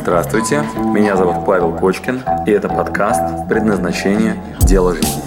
Здравствуйте, 0.00 0.60
меня 0.94 1.16
зовут 1.16 1.44
Павел 1.44 1.76
Кочкин, 1.76 2.22
и 2.46 2.50
это 2.52 2.68
подкаст 2.68 3.48
«Предназначение. 3.48 4.56
Дело 4.60 4.94
жизни». 4.94 5.22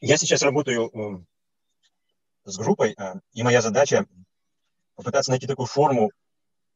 Я 0.00 0.16
сейчас 0.16 0.42
работаю 0.42 0.90
э, 0.92 1.24
с 2.44 2.58
группой, 2.58 2.96
э, 2.98 3.14
и 3.32 3.44
моя 3.44 3.62
задача 3.62 4.06
попытаться 4.96 5.30
найти 5.30 5.46
такую 5.46 5.66
форму 5.66 6.10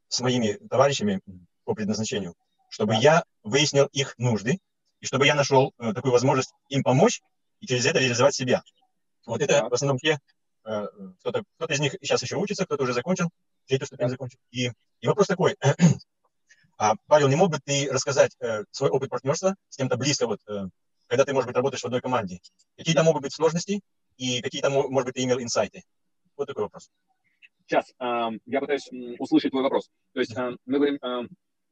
с 0.07 0.21
моими 0.21 0.53
товарищами 0.69 1.19
по 1.65 1.75
предназначению, 1.75 2.33
чтобы 2.69 2.95
я 2.95 3.25
выяснил 3.43 3.87
их 3.91 4.17
нужды, 4.17 4.59
и 5.01 5.05
чтобы 5.05 5.25
я 5.25 5.35
нашел 5.35 5.73
э, 5.77 5.93
такую 5.93 6.11
возможность 6.11 6.53
им 6.69 6.83
помочь 6.83 7.21
и 7.59 7.67
через 7.67 7.85
это 7.85 7.99
реализовать 7.99 8.35
себя. 8.35 8.63
Вот 9.25 9.41
это 9.41 9.67
в 9.67 9.73
основном 9.73 9.97
те, 9.97 10.19
э, 10.63 10.87
кто-то, 11.19 11.43
кто-то 11.57 11.73
из 11.73 11.79
них 11.79 11.95
сейчас 12.01 12.21
еще 12.21 12.37
учится, 12.37 12.65
кто-то 12.65 12.83
уже 12.83 12.93
закончил, 12.93 13.29
третью 13.67 13.87
ступень 13.87 14.09
закончил. 14.09 14.39
И, 14.51 14.71
и 15.01 15.07
вопрос 15.07 15.27
такой, 15.27 15.57
а, 16.77 16.95
Павел, 17.07 17.27
не 17.27 17.35
мог 17.35 17.51
бы 17.51 17.59
ты 17.63 17.89
рассказать 17.91 18.35
э, 18.39 18.63
свой 18.71 18.89
опыт 18.89 19.09
партнерства 19.09 19.55
с 19.69 19.77
кем-то 19.77 19.97
близко, 19.97 20.27
вот, 20.27 20.39
э, 20.47 20.69
когда 21.07 21.25
ты, 21.25 21.33
может 21.33 21.47
быть, 21.47 21.55
работаешь 21.55 21.81
в 21.81 21.85
одной 21.85 22.01
команде? 22.01 22.39
Какие 22.77 22.95
там 22.95 23.05
могут 23.05 23.23
быть 23.23 23.33
сложности 23.33 23.81
и 24.17 24.41
какие 24.41 24.61
там, 24.61 24.73
может 24.73 25.05
быть, 25.05 25.15
ты 25.15 25.23
имел 25.23 25.41
инсайты? 25.41 25.83
Вот 26.37 26.47
такой 26.47 26.63
вопрос. 26.63 26.89
Сейчас, 27.65 27.91
э, 27.99 28.37
я 28.45 28.59
пытаюсь 28.59 28.89
услышать 29.19 29.51
твой 29.51 29.63
вопрос. 29.63 29.89
То 30.13 30.19
есть 30.19 30.35
э, 30.37 30.55
мы 30.65 30.77
говорим, 30.77 30.95
э, 31.01 31.27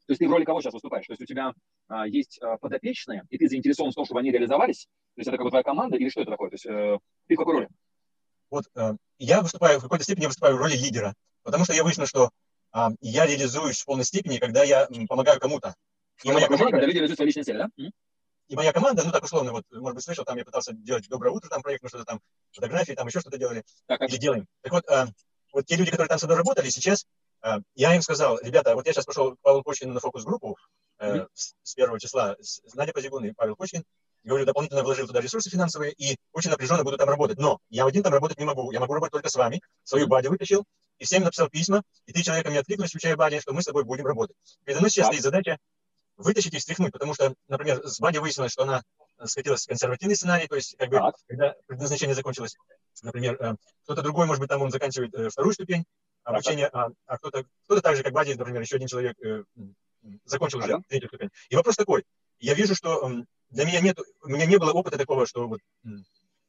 то 0.09 0.13
есть 0.13 0.21
ты 0.21 0.27
в 0.27 0.31
роли 0.31 0.43
кого 0.43 0.59
сейчас 0.59 0.73
выступаешь? 0.73 1.05
То 1.05 1.11
есть 1.11 1.21
у 1.21 1.25
тебя 1.27 1.53
а, 1.87 2.07
есть 2.07 2.39
а, 2.41 2.57
подопечные, 2.57 3.25
и 3.29 3.37
ты 3.37 3.47
заинтересован 3.47 3.91
в 3.91 3.93
том, 3.93 4.05
чтобы 4.05 4.21
они 4.21 4.31
реализовались? 4.31 4.87
То 5.13 5.19
есть 5.19 5.27
это 5.27 5.37
как 5.37 5.43
бы 5.43 5.51
твоя 5.51 5.61
команда 5.61 5.97
или 5.97 6.09
что 6.09 6.21
это 6.21 6.31
такое? 6.31 6.49
То 6.49 6.55
есть 6.55 6.65
э, 6.65 6.97
ты 7.27 7.35
в 7.35 7.37
какой 7.37 7.53
роли? 7.53 7.69
Вот 8.49 8.65
э, 8.75 8.95
я 9.19 9.41
выступаю, 9.43 9.77
в 9.77 9.83
какой-то 9.83 10.03
степени 10.03 10.23
я 10.23 10.29
выступаю 10.29 10.55
в 10.55 10.59
роли 10.59 10.75
лидера, 10.75 11.13
потому 11.43 11.63
что 11.63 11.73
я 11.73 11.83
выяснил, 11.83 12.07
что 12.07 12.31
э, 12.73 12.87
я 13.01 13.27
реализуюсь 13.27 13.81
в 13.81 13.85
полной 13.85 14.03
степени, 14.03 14.39
когда 14.39 14.63
я 14.63 14.87
помогаю 15.07 15.39
кому-то. 15.39 15.75
И 16.23 16.31
моя 16.31 16.47
команда, 16.47 16.71
когда 16.71 16.87
люди 16.87 16.97
реализуют 16.97 17.19
свои 17.19 17.27
личные 17.27 17.43
цели, 17.43 17.57
да? 17.59 17.69
И 18.47 18.55
моя 18.55 18.73
команда, 18.73 19.03
ну 19.05 19.11
так 19.11 19.23
условно, 19.23 19.51
вот, 19.51 19.65
может 19.71 19.93
быть, 19.93 20.03
слышал, 20.03 20.25
там 20.25 20.37
я 20.37 20.43
пытался 20.43 20.73
делать 20.73 21.07
«Доброе 21.07 21.29
утро», 21.29 21.49
там 21.49 21.61
проект, 21.61 21.83
мы 21.83 21.89
что-то 21.89 22.05
там, 22.05 22.19
фотографии, 22.51 22.93
там 22.93 23.05
еще 23.05 23.19
что-то 23.19 23.37
делали, 23.37 23.63
так, 23.85 24.01
или 24.01 24.17
делаем. 24.17 24.47
Так 24.63 24.73
вот, 24.73 24.89
э, 24.89 25.05
вот 25.53 25.67
те 25.67 25.75
люди, 25.75 25.91
которые 25.91 26.09
там 26.09 26.17
со 26.17 26.25
мной 26.25 26.37
работали, 26.37 26.69
сейчас 26.69 27.05
я 27.75 27.95
им 27.95 28.01
сказал, 28.01 28.39
ребята, 28.41 28.75
вот 28.75 28.85
я 28.85 28.93
сейчас 28.93 29.05
пошел 29.05 29.35
Павел 29.41 29.63
Почкин 29.63 29.93
на 29.93 29.99
фокус-группу, 29.99 30.57
э, 30.99 31.25
с 31.33 31.73
первого 31.75 31.99
числа 31.99 32.35
с 32.39 32.61
Надя 32.75 32.93
Позигун 32.93 33.25
и 33.25 33.31
Павел 33.31 33.55
Кочкин. 33.55 33.83
Говорю, 34.23 34.45
дополнительно 34.45 34.83
вложил 34.83 35.07
туда 35.07 35.21
ресурсы 35.21 35.49
финансовые 35.49 35.93
и 35.93 36.17
очень 36.33 36.49
напряженно 36.49 36.83
буду 36.83 36.97
там 36.97 37.07
работать. 37.07 37.37
Но 37.37 37.59
я 37.69 37.85
один 37.85 38.03
там 38.03 38.11
работать 38.11 38.37
не 38.37 38.45
могу. 38.45 38.71
Я 38.71 38.81
могу 38.81 38.93
работать 38.93 39.13
только 39.13 39.29
с 39.29 39.35
вами. 39.35 39.61
Свою 39.83 40.07
бади 40.07 40.27
вытащил 40.27 40.65
и 40.97 41.05
всем 41.05 41.23
написал 41.23 41.49
письма. 41.49 41.83
И 42.05 42.11
ты 42.11 42.21
человеком 42.21 42.51
мне 42.51 42.59
откликнулись, 42.59 42.89
включая 42.89 43.15
бади, 43.15 43.39
что 43.39 43.53
мы 43.53 43.61
с 43.61 43.65
тобой 43.65 43.85
будем 43.85 44.05
работать. 44.05 44.35
Передо 44.65 44.81
мной 44.81 44.89
сейчас 44.89 45.07
стоит 45.07 45.21
задача 45.21 45.57
вытащить 46.17 46.53
и 46.53 46.57
встряхнуть, 46.57 46.91
потому 46.91 47.13
что, 47.13 47.33
например, 47.47 47.81
с 47.87 47.97
бади 48.01 48.17
выяснилось, 48.17 48.51
что 48.51 48.63
она 48.63 48.83
скатилась 49.23 49.63
в 49.63 49.67
консервативный 49.67 50.15
сценарий, 50.15 50.47
то 50.47 50.55
есть, 50.55 50.75
как 50.77 50.89
бы, 50.89 50.97
так. 50.97 51.15
когда 51.27 51.55
предназначение 51.65 52.15
закончилось, 52.15 52.55
например, 53.01 53.37
э, 53.39 53.55
кто-то 53.83 54.01
другой, 54.01 54.25
может 54.25 54.41
быть, 54.41 54.49
там 54.49 54.61
он 54.61 54.71
заканчивает 54.71 55.13
э, 55.13 55.29
вторую 55.29 55.53
ступень 55.53 55.85
обучения, 56.23 56.67
а, 56.67 56.89
а 57.05 57.17
кто-то, 57.17 57.45
кто-то 57.65 57.81
так 57.81 57.95
же, 57.95 58.03
как 58.03 58.13
Бади, 58.13 58.33
например, 58.33 58.61
еще 58.61 58.75
один 58.75 58.87
человек 58.87 59.15
э, 59.23 59.43
закончил 60.25 60.59
уже 60.59 60.79
третью 60.87 61.09
ступень. 61.09 61.29
И 61.49 61.55
вопрос 61.55 61.75
такой. 61.75 62.05
Я 62.39 62.53
вижу, 62.53 62.75
что 62.75 63.09
для 63.49 63.65
меня 63.65 63.81
нет, 63.81 63.99
у 64.21 64.29
меня 64.29 64.45
не 64.45 64.57
было 64.57 64.71
опыта 64.71 64.97
такого, 64.97 65.25
что 65.25 65.47
вот 65.47 65.59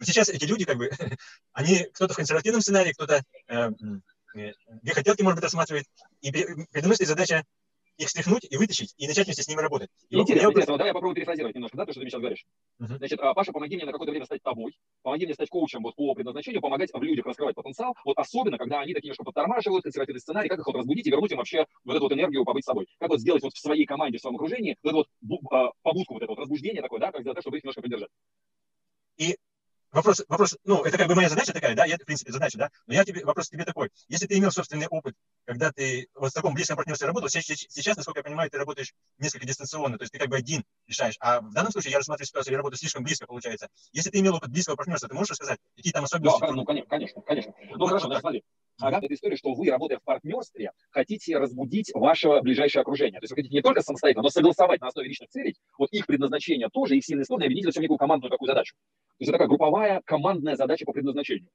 сейчас 0.03 0.29
эти 0.29 0.45
люди, 0.45 0.65
как 0.65 0.77
бы, 0.77 0.91
они 1.53 1.85
кто-то 1.93 2.15
в 2.15 2.17
консервативном 2.17 2.61
сценарии, 2.61 2.93
кто-то 2.93 3.23
э, 3.49 3.71
э, 4.37 4.53
хотелки, 4.93 5.23
может 5.23 5.37
быть, 5.37 5.45
рассматривает. 5.45 5.87
И 6.21 6.31
передо 6.31 6.87
мной 6.87 6.95
стоит 6.95 7.09
задача 7.09 7.45
их 8.01 8.09
стряхнуть 8.09 8.47
и 8.49 8.57
вытащить, 8.57 8.95
и 8.97 9.07
начать 9.07 9.27
вместе 9.27 9.43
с 9.43 9.49
ними 9.49 9.61
работать. 9.61 9.91
И 10.09 10.17
интересно, 10.17 10.47
я... 10.47 10.51
интересно. 10.51 10.79
давай 10.79 10.89
я 10.89 10.95
попробую 10.95 11.15
перефразировать 11.15 11.55
немножко, 11.55 11.77
да, 11.77 11.87
то, 11.87 11.93
что 11.93 12.01
ты 12.01 12.09
сейчас 12.09 12.21
говоришь. 12.21 12.45
Uh-huh. 12.81 12.97
Значит, 12.97 13.21
а, 13.21 13.35
Паша, 13.35 13.53
помоги 13.53 13.77
мне 13.77 13.85
на 13.85 13.93
какое-то 13.93 14.11
время 14.11 14.25
стать 14.25 14.43
тобой, 14.43 14.73
помоги 15.03 15.27
мне 15.27 15.35
стать 15.35 15.49
коучем 15.51 15.83
вот 15.83 15.95
по 15.97 16.15
предназначению, 16.15 16.61
помогать 16.61 16.91
в 16.93 17.03
людях 17.03 17.27
раскрывать 17.27 17.55
потенциал, 17.55 17.95
вот 18.05 18.19
особенно, 18.19 18.57
когда 18.59 18.81
они 18.81 18.95
такие 18.95 19.09
немножко 19.09 19.25
подтормаживают, 19.25 19.85
консервативный 19.85 20.21
сценарий, 20.21 20.49
как 20.49 20.59
их 20.59 20.67
вот 20.67 20.77
разбудить 20.77 21.07
и 21.07 21.11
вернуть 21.11 21.31
им 21.33 21.39
вообще 21.39 21.67
вот 21.85 21.95
эту 21.95 22.05
вот 22.05 22.13
энергию 22.13 22.45
побыть 22.45 22.65
собой. 22.65 22.87
Как 22.99 23.11
вот 23.11 23.21
сделать 23.21 23.43
вот 23.43 23.53
в 23.53 23.59
своей 23.59 23.85
команде, 23.85 24.19
в 24.19 24.21
своем 24.21 24.37
окружении 24.37 24.77
вот 24.83 24.91
эту 24.91 25.07
вот 25.23 25.41
а, 25.53 25.71
побудку, 25.83 26.15
вот 26.15 26.23
это 26.23 26.33
вот 26.33 26.39
разбуждение 26.39 26.83
такое, 26.83 27.01
да, 27.01 27.13
как 27.13 27.23
так, 27.25 27.41
чтобы 27.41 27.59
их 27.59 27.65
немножко 27.65 27.83
поддержать. 27.83 28.11
И 29.19 29.37
вопрос, 29.93 30.23
вопрос, 30.29 30.57
ну, 30.65 30.83
это 30.85 30.99
как 30.99 31.09
бы 31.09 31.15
моя 31.15 31.29
задача 31.29 31.53
такая, 31.53 31.75
да, 31.75 31.85
я, 31.85 31.97
в 31.97 32.05
принципе, 32.05 32.33
задача, 32.33 32.59
да, 32.59 32.71
но 32.87 32.95
я 32.95 33.05
тебе, 33.05 33.25
вопрос 33.25 33.49
тебе 33.49 33.65
такой, 33.65 33.91
если 34.09 34.27
ты 34.27 34.39
имел 34.39 34.51
собственный 34.51 34.87
опыт, 34.87 35.15
когда 35.45 35.73
ты 35.73 36.09
вот 36.15 36.31
в 36.31 36.35
таком 36.35 36.55
близком 36.55 36.77
партнерстве 36.77 37.07
работал, 37.07 37.29
сейчас, 37.29 37.45
сейчас, 37.45 37.97
насколько 37.97 38.21
я 38.21 38.25
понимаю, 38.25 38.51
ты 38.51 38.59
работаешь 38.59 38.93
несколько 39.19 39.47
дистанционно, 39.47 39.99
то 39.99 40.03
есть 40.03 40.13
ты 40.13 40.19
как 40.19 40.29
бы 40.29 40.37
один 40.37 40.65
решаешь, 40.87 41.17
а 41.21 41.41
в 41.41 41.53
данном 41.53 41.73
случае 41.73 41.93
я 41.93 41.99
рассматриваю 41.99 42.27
ситуацию, 42.27 42.53
я 42.53 42.59
работаю 42.59 42.79
слишком 42.79 43.05
близко, 43.05 43.27
получается. 43.27 43.69
Если 43.93 44.11
ты 44.11 44.19
имел 44.21 44.37
опыт 44.37 44.51
близкого 44.51 44.77
партнерства, 44.77 45.09
ты 45.09 45.15
можешь 45.15 45.31
рассказать, 45.31 45.59
какие 45.77 45.93
там 45.93 46.05
особенности? 46.05 46.41
Да, 46.41 46.53
ну, 46.53 46.65
конечно, 46.65 46.89
конечно, 46.89 47.23
конечно. 47.23 47.55
Ну, 47.71 47.87
хорошо, 47.87 48.09
да, 48.09 48.21
смотри, 48.21 48.45
Ага, 48.81 48.99
это 49.03 49.15
история, 49.15 49.37
что 49.37 49.53
вы, 49.53 49.71
работая 49.71 49.99
в 49.99 50.03
партнерстве, 50.03 50.73
хотите 50.91 51.37
разбудить 51.39 51.91
ваше 51.95 52.41
ближайшее 52.41 52.83
окружение. 52.83 53.21
То 53.21 53.25
есть 53.25 53.33
вы 53.33 53.37
хотите 53.37 53.55
не 53.55 53.63
только 53.63 53.83
самостоятельно, 53.83 54.23
но 54.23 54.29
согласовать 54.31 54.81
на 54.81 54.89
основе 54.89 55.09
личных 55.09 55.31
целей 55.31 55.57
вот 55.79 55.91
их 55.93 56.07
предназначение 56.07 56.69
тоже, 56.69 56.97
их 56.97 57.05
сильные 57.05 57.25
стороны, 57.25 57.45
объединить 57.45 57.75
в 57.75 57.81
некую 57.81 57.99
командную 57.99 58.31
такую 58.31 58.49
задачу. 58.49 58.75
То 59.19 59.23
есть 59.23 59.29
это 59.29 59.33
такая 59.33 59.49
групповая 59.49 60.03
командная 60.05 60.57
задача 60.57 60.85
по 60.85 60.93
предназначению. 60.93 61.51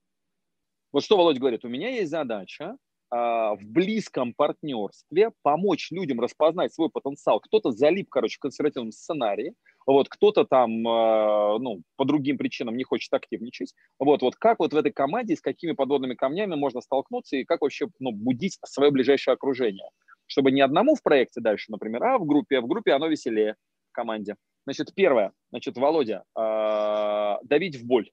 Вот 0.91 1.03
что 1.03 1.17
Володя 1.17 1.39
говорит, 1.39 1.65
у 1.65 1.67
меня 1.67 1.89
есть 1.89 2.09
задача 2.09 2.77
а, 3.09 3.55
в 3.55 3.63
близком 3.63 4.33
партнерстве 4.33 5.31
помочь 5.41 5.91
людям 5.91 6.19
распознать 6.19 6.73
свой 6.73 6.89
потенциал. 6.89 7.39
Кто-то 7.39 7.71
залип, 7.71 8.09
короче, 8.09 8.37
в 8.37 8.39
консервативном 8.39 8.91
сценарии, 8.91 9.53
вот, 9.85 10.09
кто-то 10.09 10.46
там, 10.46 10.88
а, 10.88 11.57
ну, 11.59 11.81
по 11.96 12.06
другим 12.06 12.38
причинам 12.38 12.75
не 12.75 12.84
хочет 12.84 13.13
активничать. 13.13 13.73
Вот, 14.00 14.22
вот 14.22 14.35
как 14.35 14.59
вот 14.59 14.73
в 14.73 14.78
этой 14.78 14.91
команде, 14.91 15.35
с 15.35 15.41
какими 15.41 15.73
подводными 15.73 16.16
камнями 16.16 16.56
можно 16.56 16.81
столкнуться 16.81 17.38
и 17.38 17.46
как 17.46 17.62
вообще, 17.62 17.88
ну, 18.00 18.12
будить 18.12 18.57
свое 18.66 18.91
ближайшее 18.91 19.34
окружение. 19.34 19.90
Чтобы 20.28 20.51
не 20.51 20.62
одному 20.62 20.96
в 20.96 21.03
проекте 21.03 21.40
дальше, 21.40 21.72
например, 21.72 22.03
а 22.03 22.18
в 22.18 22.25
группе. 22.25 22.59
В 22.59 22.68
группе 22.68 22.94
оно 22.94 23.07
веселее 23.07 23.56
в 23.90 23.91
команде. 23.91 24.35
Значит, 24.66 24.96
первое, 24.96 25.31
значит, 25.51 25.78
Володя, 25.78 26.23
э, 26.35 27.35
давить 27.44 27.75
в 27.75 27.85
боль. 27.85 28.09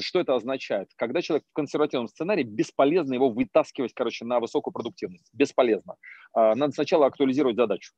Что 0.00 0.20
это 0.20 0.34
означает? 0.34 0.90
Когда 0.96 1.22
человек 1.22 1.44
в 1.48 1.52
консервативном 1.54 2.08
сценарии, 2.08 2.42
бесполезно 2.42 3.14
его 3.14 3.30
вытаскивать, 3.30 3.92
короче, 3.94 4.24
на 4.24 4.40
высокую 4.40 4.74
продуктивность. 4.74 5.30
Бесполезно. 5.32 5.94
А, 6.32 6.54
надо 6.54 6.72
сначала 6.72 7.06
актуализировать 7.06 7.56
задачу. 7.56 7.92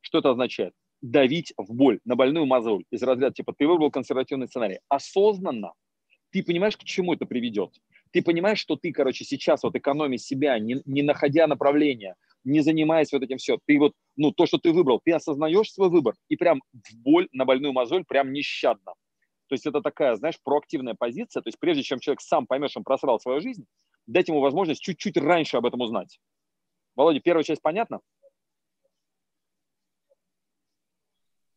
Что 0.00 0.18
это 0.18 0.30
означает? 0.30 0.72
Давить 1.02 1.52
в 1.56 1.74
боль, 1.74 2.00
на 2.04 2.16
больную 2.16 2.46
мозоль. 2.46 2.84
Из 2.90 3.02
разряда, 3.02 3.34
типа, 3.34 3.52
ты 3.56 3.66
выбрал 3.66 3.90
консервативный 3.90 4.46
сценарий. 4.46 4.78
Осознанно 4.88 5.72
ты 6.32 6.42
понимаешь, 6.42 6.76
к 6.76 6.84
чему 6.84 7.12
это 7.12 7.26
приведет. 7.26 7.74
Ты 8.10 8.22
понимаешь, 8.22 8.58
что 8.58 8.76
ты, 8.76 8.92
короче, 8.92 9.24
сейчас 9.24 9.62
вот 9.62 9.76
экономи 9.76 10.16
себя, 10.16 10.58
не, 10.58 10.82
не 10.84 11.02
находя 11.02 11.46
направления, 11.46 12.16
не 12.44 12.60
занимаясь 12.60 13.12
вот 13.12 13.22
этим 13.22 13.38
все. 13.38 13.58
Ты 13.66 13.78
вот, 13.78 13.92
ну, 14.16 14.32
то, 14.32 14.46
что 14.46 14.58
ты 14.58 14.72
выбрал, 14.72 15.00
ты 15.04 15.12
осознаешь 15.12 15.72
свой 15.72 15.88
выбор 15.88 16.14
и 16.28 16.36
прям 16.36 16.60
в 16.72 16.96
боль, 16.96 17.28
на 17.32 17.44
больную 17.44 17.72
мозоль, 17.72 18.04
прям 18.04 18.32
нещадно. 18.32 18.94
То 19.48 19.54
есть 19.54 19.66
это 19.66 19.82
такая, 19.82 20.16
знаешь, 20.16 20.38
проактивная 20.42 20.94
позиция. 20.94 21.42
То 21.42 21.48
есть 21.48 21.58
прежде 21.58 21.82
чем 21.82 22.00
человек 22.00 22.20
сам 22.20 22.46
поймет, 22.46 22.70
что 22.70 22.80
он 22.80 22.84
просрал 22.84 23.20
свою 23.20 23.40
жизнь, 23.40 23.66
дать 24.06 24.28
ему 24.28 24.40
возможность 24.40 24.82
чуть-чуть 24.82 25.16
раньше 25.18 25.58
об 25.58 25.66
этом 25.66 25.80
узнать. 25.80 26.18
Володя, 26.96 27.20
первая 27.20 27.44
часть 27.44 27.62
понятна? 27.62 28.00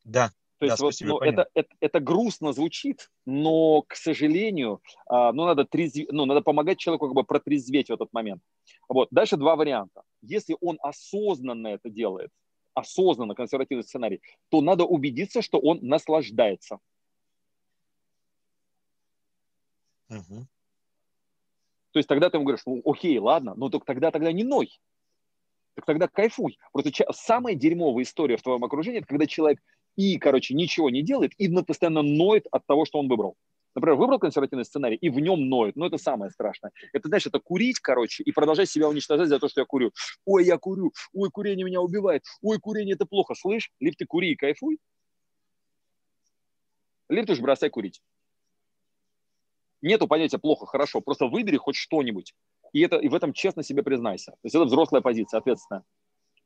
Да. 0.05 0.31
То 0.57 0.65
есть 0.65 0.77
да, 0.77 0.85
вот, 0.85 0.93
спасибо, 0.93 1.09
ну, 1.09 1.19
это, 1.19 1.49
это, 1.53 1.69
это 1.81 1.99
грустно 1.99 2.53
звучит, 2.53 3.11
но, 3.25 3.81
к 3.81 3.95
сожалению, 3.95 4.81
а, 5.05 5.33
ну, 5.33 5.45
надо, 5.45 5.65
трезв... 5.65 6.07
ну, 6.09 6.25
надо 6.25 6.39
помогать 6.41 6.79
человеку 6.79 7.07
как 7.07 7.15
бы 7.15 7.23
протрезветь 7.25 7.89
в 7.89 7.93
этот 7.93 8.13
момент. 8.13 8.41
Вот. 8.87 9.09
Дальше 9.11 9.35
два 9.35 9.57
варианта. 9.57 10.03
Если 10.21 10.55
он 10.61 10.79
осознанно 10.81 11.67
это 11.67 11.89
делает, 11.89 12.29
осознанно 12.73 13.35
консервативный 13.35 13.83
сценарий, 13.83 14.21
то 14.49 14.61
надо 14.61 14.85
убедиться, 14.85 15.41
что 15.41 15.59
он 15.59 15.79
наслаждается. 15.81 16.79
Угу. 20.09 20.47
То 21.91 21.99
есть 21.99 22.07
тогда 22.07 22.29
ты 22.29 22.37
ему 22.37 22.45
говоришь, 22.45 22.65
ну 22.65 22.81
окей, 22.85 23.17
ладно, 23.19 23.55
но 23.55 23.69
только 23.69 23.85
тогда 23.85 24.11
тогда 24.11 24.31
не 24.31 24.43
ной. 24.43 24.69
Так 25.75 25.85
тогда 25.85 26.07
кайфуй. 26.07 26.57
Просто 26.71 26.91
самая 27.11 27.55
дерьмовая 27.55 28.03
история 28.03 28.37
в 28.37 28.41
твоем 28.41 28.63
окружении, 28.63 28.99
это 28.99 29.07
когда 29.07 29.25
человек 29.27 29.61
и, 29.95 30.18
короче, 30.18 30.53
ничего 30.53 30.89
не 30.89 31.01
делает, 31.01 31.33
и 31.38 31.47
постоянно 31.63 32.01
ноет 32.01 32.47
от 32.51 32.65
того, 32.65 32.86
что 32.86 33.00
он 33.00 33.07
выбрал. 33.07 33.36
Например, 33.75 33.97
выбрал 33.97 34.19
консервативный 34.19 34.63
сценарий 34.63 34.95
и 34.95 35.09
в 35.09 35.19
нем 35.19 35.50
ноет. 35.50 35.75
Ну, 35.75 35.86
это 35.86 35.97
самое 35.97 36.31
страшное. 36.31 36.71
Это, 36.94 37.09
знаешь, 37.09 37.27
это 37.27 37.39
курить, 37.39 37.80
короче, 37.80 38.24
и 38.24 38.31
продолжать 38.31 38.69
себя 38.69 38.88
уничтожать 38.88 39.27
за 39.27 39.38
то, 39.38 39.50
что 39.50 39.62
я 39.62 39.65
курю. 39.65 39.92
Ой, 40.25 40.45
я 40.45 40.57
курю. 40.57 40.94
Ой, 41.13 41.30
курение 41.30 41.65
меня 41.65 41.81
убивает. 41.81 42.24
Ой, 42.42 42.57
курение 42.57 42.95
это 42.95 43.06
плохо. 43.06 43.36
Слышь, 43.36 43.71
либо 43.81 43.97
ты 43.97 44.06
кури 44.06 44.31
и 44.31 44.36
кайфуй, 44.36 44.80
либо 47.09 47.27
ты 47.27 47.33
уж 47.33 47.39
бросай 47.39 47.69
курить. 47.69 48.01
Нету 49.81 50.07
понятия 50.07 50.39
плохо, 50.39 50.65
хорошо, 50.65 51.01
просто 51.01 51.27
выбери 51.27 51.57
хоть 51.57 51.75
что-нибудь. 51.75 52.33
И, 52.74 52.81
это, 52.81 52.98
и 52.98 53.07
в 53.07 53.13
этом 53.13 53.33
честно 53.33 53.62
себе 53.62 53.83
признайся. 53.83 54.31
То 54.31 54.39
есть 54.44 54.56
это 54.56 54.65
взрослая 54.65 55.01
позиция, 55.01 55.38
ответственная. 55.39 55.83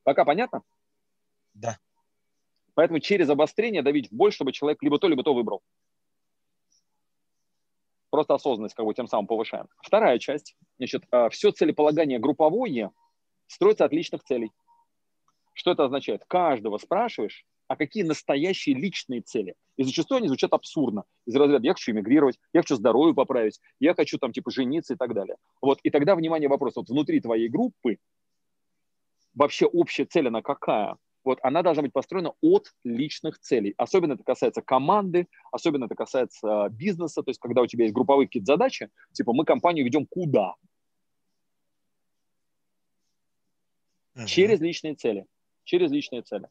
Пока 0.03 0.25
понятно? 0.25 0.63
Да. 1.53 1.79
Поэтому 2.79 3.01
через 3.01 3.29
обострение 3.29 3.81
давить 3.81 4.09
в 4.09 4.15
боль, 4.15 4.31
чтобы 4.31 4.53
человек 4.53 4.81
либо 4.81 4.99
то, 4.99 5.09
либо 5.09 5.21
то 5.21 5.33
выбрал. 5.33 5.61
Просто 8.09 8.35
осознанность 8.35 8.73
как 8.73 8.85
бы 8.85 8.93
тем 8.93 9.05
самым 9.05 9.27
повышаем. 9.27 9.67
Вторая 9.83 10.17
часть. 10.17 10.55
Значит, 10.77 11.03
а, 11.11 11.27
все 11.27 11.51
целеполагание 11.51 12.19
групповое 12.19 12.91
строится 13.47 13.83
от 13.83 13.91
личных 13.91 14.23
целей. 14.23 14.53
Что 15.51 15.73
это 15.73 15.83
означает? 15.83 16.23
Каждого 16.25 16.77
спрашиваешь, 16.77 17.45
а 17.67 17.75
какие 17.75 18.03
настоящие 18.03 18.75
личные 18.75 19.19
цели. 19.23 19.55
И 19.75 19.83
зачастую 19.83 20.19
они 20.19 20.29
звучат 20.29 20.53
абсурдно. 20.53 21.03
Из 21.25 21.35
разряда 21.35 21.65
«я 21.65 21.73
хочу 21.73 21.91
эмигрировать», 21.91 22.39
«я 22.53 22.61
хочу 22.61 22.77
здоровье 22.77 23.13
поправить», 23.13 23.59
«я 23.81 23.93
хочу 23.93 24.17
там 24.19 24.31
типа 24.31 24.51
жениться» 24.51 24.93
и 24.93 24.95
так 24.95 25.13
далее. 25.13 25.35
Вот. 25.61 25.81
И 25.83 25.89
тогда, 25.89 26.15
внимание, 26.15 26.47
вопрос. 26.47 26.77
Вот 26.77 26.87
внутри 26.87 27.19
твоей 27.19 27.49
группы 27.49 27.97
вообще 29.33 29.65
общая 29.65 30.05
цель, 30.05 30.29
она 30.29 30.41
какая? 30.41 30.95
Вот 31.23 31.39
она 31.43 31.61
должна 31.63 31.83
быть 31.83 31.93
построена 31.93 32.33
от 32.41 32.73
личных 32.83 33.39
целей. 33.39 33.73
Особенно 33.77 34.13
это 34.13 34.23
касается 34.23 34.61
команды, 34.61 35.27
особенно 35.51 35.85
это 35.85 35.95
касается 35.95 36.69
бизнеса. 36.69 37.23
То 37.23 37.29
есть, 37.29 37.39
когда 37.39 37.61
у 37.61 37.67
тебя 37.67 37.83
есть 37.83 37.93
групповые 37.93 38.27
какие-то 38.27 38.53
задачи, 38.53 38.89
типа 39.11 39.33
мы 39.33 39.45
компанию 39.45 39.85
ведем 39.85 40.05
куда? 40.05 40.55
Uh-huh. 44.15 44.25
Через 44.25 44.59
личные 44.59 44.95
цели. 44.95 45.25
Через 45.63 45.91
личные 45.91 46.21
цели. 46.21 46.47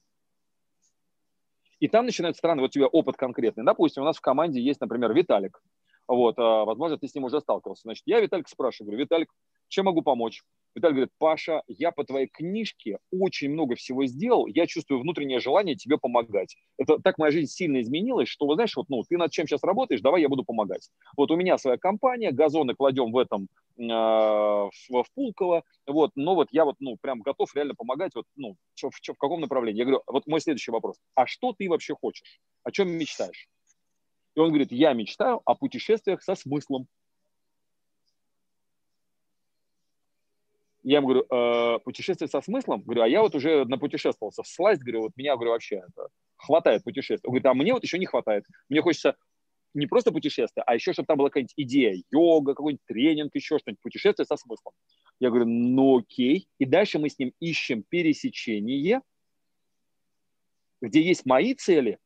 И 1.81 1.89
там 1.89 2.07
начинается 2.07 2.39
странно, 2.39 2.63
вот 2.63 2.71
у 2.71 2.73
тебя 2.73 2.87
опыт 2.87 3.17
конкретный. 3.17 3.65
Допустим, 3.65 4.03
у 4.03 4.07
нас 4.07 4.17
в 4.17 4.21
команде 4.21 4.61
есть, 4.61 4.81
например, 4.81 5.15
Виталик. 5.15 5.63
Вот, 6.09 6.39
а, 6.39 6.65
возможно, 6.65 6.99
ты 6.99 7.07
с 7.07 7.15
ним 7.15 7.25
уже 7.25 7.41
сталкивался. 7.41 7.83
Значит, 7.83 8.03
я 8.07 8.21
Виталик 8.21 8.49
спрашиваю, 8.49 8.89
говорю, 8.89 9.05
Виталик, 9.05 9.33
чем 9.69 9.85
могу 9.85 10.03
помочь? 10.03 10.43
Виталий 10.79 10.95
говорит, 10.95 11.13
Паша, 11.19 11.63
я 11.67 11.91
по 11.91 12.05
твоей 12.05 12.29
книжке 12.29 12.99
очень 13.11 13.51
много 13.51 13.75
всего 13.75 14.07
сделал, 14.07 14.47
я 14.47 14.67
чувствую 14.67 15.01
внутреннее 15.01 15.41
желание 15.41 15.75
тебе 15.75 15.99
помогать. 15.99 16.57
Это 16.79 16.99
так 16.99 17.19
моя 17.19 17.33
жизнь 17.33 17.51
сильно 17.51 17.81
изменилась, 17.81 18.29
что, 18.29 18.47
вы 18.47 18.55
знаешь, 18.55 18.77
вот, 18.77 18.89
ну, 18.89 19.03
ты 19.03 19.17
над 19.17 19.33
чем 19.33 19.47
сейчас 19.47 19.65
работаешь, 19.65 20.01
давай 20.01 20.23
я 20.23 20.29
буду 20.29 20.45
помогать. 20.45 20.89
Вот 21.17 21.31
у 21.31 21.37
меня 21.37 21.59
своя 21.59 21.79
компания, 21.79 22.31
газоны 22.31 22.75
кладем 22.75 23.11
в 23.11 23.19
этом, 23.19 23.49
э, 23.77 23.83
в, 23.83 24.71
в 24.89 25.07
Пулково, 25.15 25.65
вот, 25.87 26.13
но 26.15 26.35
вот 26.35 26.49
я 26.53 26.65
вот, 26.65 26.77
ну, 26.79 26.97
прям 27.01 27.21
готов 27.21 27.55
реально 27.57 27.75
помогать, 27.75 28.15
вот, 28.15 28.27
ну, 28.37 28.55
в, 28.77 28.91
в, 28.91 29.15
в 29.15 29.19
каком 29.19 29.41
направлении. 29.41 29.79
Я 29.79 29.85
говорю, 29.85 30.03
вот 30.07 30.27
мой 30.27 30.41
следующий 30.41 30.71
вопрос, 30.71 30.97
а 31.15 31.27
что 31.27 31.53
ты 31.53 31.69
вообще 31.69 31.95
хочешь? 31.95 32.41
О 32.63 32.71
чем 32.71 32.91
мечтаешь? 32.91 33.49
И 34.37 34.41
он 34.41 34.51
говорит, 34.51 34.71
я 34.71 34.93
мечтаю 34.93 35.41
о 35.45 35.57
путешествиях 35.57 36.23
со 36.23 36.37
смыслом. 36.37 36.87
Я 40.89 40.99
ему 40.99 41.09
говорю, 41.09 41.27
э, 41.31 41.79
путешествие 41.85 42.29
со 42.29 42.41
смыслом? 42.41 42.81
Говорю, 42.81 43.03
а 43.03 43.09
я 43.09 43.21
вот 43.21 43.35
уже 43.35 43.67
напутешествовался 43.67 44.43
в 44.43 44.49
сласть, 44.49 44.81
говорю, 44.81 45.03
вот 45.03 45.13
меня, 45.17 45.35
говорю, 45.35 45.51
вообще 45.51 45.83
это, 45.87 46.09
хватает 46.37 46.83
путешествий. 46.83 47.29
Он 47.29 47.33
говорит, 47.33 47.47
а 47.47 47.53
мне 47.55 47.75
вот 47.75 47.83
еще 47.83 47.99
не 47.99 48.07
хватает. 48.07 48.47
Мне 48.71 48.81
хочется 48.81 49.15
не 49.75 49.87
просто 49.87 50.13
путешествие, 50.13 50.65
а 50.67 50.75
еще, 50.75 50.95
чтобы 50.95 51.07
там 51.07 51.19
была 51.19 51.29
какая-нибудь 51.29 51.53
идея, 51.57 52.03
йога, 52.11 52.55
какой-нибудь 52.55 52.85
тренинг, 52.87 53.35
еще 53.35 53.59
что-нибудь, 53.59 53.83
путешествие 53.83 54.25
со 54.25 54.39
смыслом. 54.39 54.73
Я 55.21 55.29
говорю, 55.29 55.45
ну 55.45 55.99
окей. 55.99 56.49
И 56.59 56.65
дальше 56.65 56.99
мы 56.99 57.11
с 57.11 57.19
ним 57.19 57.35
ищем 57.39 57.85
пересечение, 57.87 59.03
где 60.81 61.03
есть 61.03 61.27
мои 61.27 61.53
цели 61.53 61.99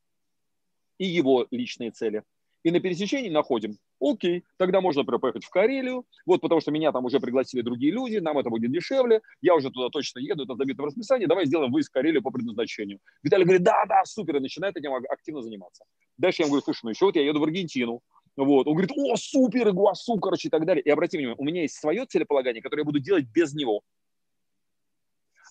и 0.97 1.05
его 1.05 1.47
личные 1.51 1.91
цели. 1.91 2.23
И 2.63 2.71
на 2.71 2.79
пересечении 2.79 3.29
находим 3.29 3.77
Окей, 3.99 4.43
тогда 4.57 4.81
можно, 4.81 5.01
например, 5.01 5.19
поехать 5.19 5.45
в 5.45 5.49
Карелию, 5.49 6.05
вот 6.25 6.41
потому 6.41 6.59
что 6.59 6.71
меня 6.71 6.91
там 6.91 7.05
уже 7.05 7.21
пригласили 7.21 7.61
другие 7.61 7.93
люди, 7.93 8.17
нам 8.17 8.37
это 8.37 8.49
будет 8.49 8.71
дешевле, 8.71 9.21
я 9.41 9.55
уже 9.55 9.69
туда 9.69 9.89
точно 9.89 10.19
еду, 10.19 10.43
это 10.43 10.55
забито 10.55 10.81
в 10.81 10.85
расписании, 10.85 11.25
давай 11.25 11.45
сделаем 11.45 11.71
выезд 11.71 11.89
в 11.89 11.93
Карелию 11.93 12.21
по 12.21 12.29
предназначению. 12.29 12.99
Виталий 13.21 13.45
говорит, 13.45 13.63
да, 13.63 13.85
да, 13.87 14.03
супер, 14.03 14.37
и 14.37 14.39
начинает 14.41 14.75
этим 14.75 14.93
активно 15.09 15.41
заниматься. 15.41 15.85
Дальше 16.17 16.41
я 16.41 16.45
ему 16.45 16.53
говорю, 16.53 16.65
слушай, 16.65 16.81
ну 16.83 16.89
еще 16.89 17.05
вот 17.05 17.15
я 17.15 17.23
еду 17.23 17.39
в 17.39 17.43
Аргентину, 17.43 18.01
вот. 18.35 18.67
Он 18.67 18.73
говорит, 18.73 18.91
о, 18.93 19.15
супер, 19.15 19.69
Игуасу, 19.69 20.17
короче, 20.17 20.49
и 20.49 20.51
так 20.51 20.65
далее. 20.65 20.83
И 20.83 20.89
обрати 20.89 21.17
внимание, 21.17 21.37
у 21.39 21.45
меня 21.45 21.61
есть 21.61 21.75
свое 21.75 22.05
целеполагание, 22.05 22.61
которое 22.61 22.81
я 22.81 22.85
буду 22.85 22.99
делать 22.99 23.25
без 23.33 23.53
него. 23.53 23.83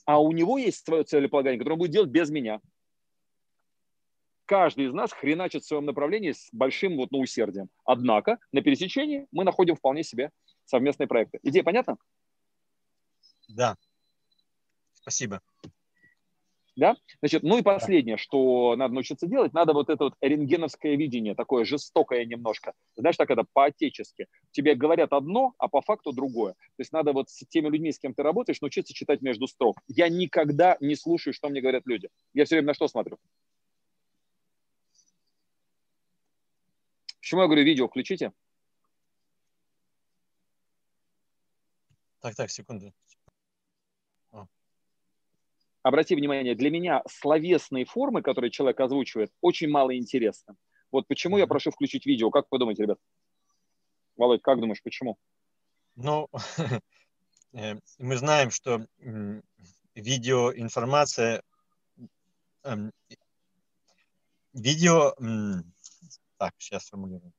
А 0.04 0.20
у 0.20 0.32
него 0.32 0.58
есть 0.58 0.84
свое 0.84 1.04
целеполагание, 1.04 1.58
которое 1.58 1.74
он 1.74 1.78
будет 1.78 1.92
делать 1.92 2.10
без 2.10 2.28
меня 2.28 2.60
каждый 4.52 4.84
из 4.84 4.92
нас 4.92 5.14
хреначит 5.14 5.62
в 5.62 5.66
своем 5.66 5.86
направлении 5.86 6.32
с 6.32 6.50
большим 6.52 6.96
вот, 6.96 7.10
ну, 7.10 7.20
усердием. 7.20 7.70
Однако 7.86 8.36
на 8.52 8.60
пересечении 8.60 9.26
мы 9.32 9.44
находим 9.44 9.76
вполне 9.76 10.02
себе 10.02 10.30
совместные 10.66 11.06
проекты. 11.06 11.38
Идея 11.42 11.62
понятна? 11.62 11.96
Да. 13.48 13.76
Спасибо. 14.92 15.40
Да? 16.76 16.96
Значит, 17.20 17.42
ну 17.42 17.56
и 17.56 17.62
последнее, 17.62 18.18
что 18.18 18.76
надо 18.76 18.92
научиться 18.92 19.26
делать, 19.26 19.54
надо 19.54 19.72
вот 19.72 19.88
это 19.88 20.04
вот 20.04 20.14
рентгеновское 20.20 20.96
видение, 20.96 21.34
такое 21.34 21.64
жестокое 21.64 22.26
немножко. 22.26 22.74
Знаешь, 22.94 23.16
так 23.16 23.30
это 23.30 23.46
по-отечески. 23.54 24.26
Тебе 24.50 24.74
говорят 24.74 25.14
одно, 25.14 25.54
а 25.56 25.68
по 25.68 25.80
факту 25.80 26.12
другое. 26.12 26.52
То 26.52 26.80
есть 26.80 26.92
надо 26.92 27.14
вот 27.14 27.30
с 27.30 27.46
теми 27.48 27.68
людьми, 27.68 27.90
с 27.90 27.98
кем 27.98 28.12
ты 28.12 28.22
работаешь, 28.22 28.60
научиться 28.60 28.92
читать 28.92 29.22
между 29.22 29.46
строк. 29.46 29.78
Я 29.88 30.10
никогда 30.10 30.76
не 30.80 30.94
слушаю, 30.94 31.32
что 31.32 31.48
мне 31.48 31.62
говорят 31.62 31.86
люди. 31.86 32.10
Я 32.34 32.44
все 32.44 32.56
время 32.56 32.68
на 32.68 32.74
что 32.74 32.86
смотрю? 32.86 33.16
Почему 37.22 37.42
я 37.42 37.46
говорю, 37.46 37.62
видео 37.62 37.86
включите? 37.86 38.32
Так, 42.18 42.34
так, 42.34 42.50
секунду. 42.50 42.92
О. 44.32 44.46
Обрати 45.84 46.16
внимание, 46.16 46.56
для 46.56 46.68
меня 46.70 47.04
словесные 47.08 47.84
формы, 47.84 48.22
которые 48.22 48.50
человек 48.50 48.80
озвучивает, 48.80 49.32
очень 49.40 49.68
мало 49.68 49.96
интересны. 49.96 50.56
Вот 50.90 51.06
почему 51.06 51.38
я 51.38 51.46
прошу 51.46 51.70
включить 51.70 52.06
видео. 52.06 52.30
Как 52.30 52.46
вы 52.50 52.58
думаете, 52.58 52.82
ребят? 52.82 52.98
Володь, 54.16 54.42
как 54.42 54.58
думаешь, 54.58 54.82
почему? 54.82 55.16
Ну, 55.94 56.28
э, 57.52 57.76
мы 57.98 58.16
знаем, 58.16 58.50
что 58.50 58.84
видеоинформация, 59.94 61.44
эм, 62.64 62.92
видео 64.52 65.14
так, 66.42 66.54
сейчас 66.58 66.88
формулирую. 66.88 67.32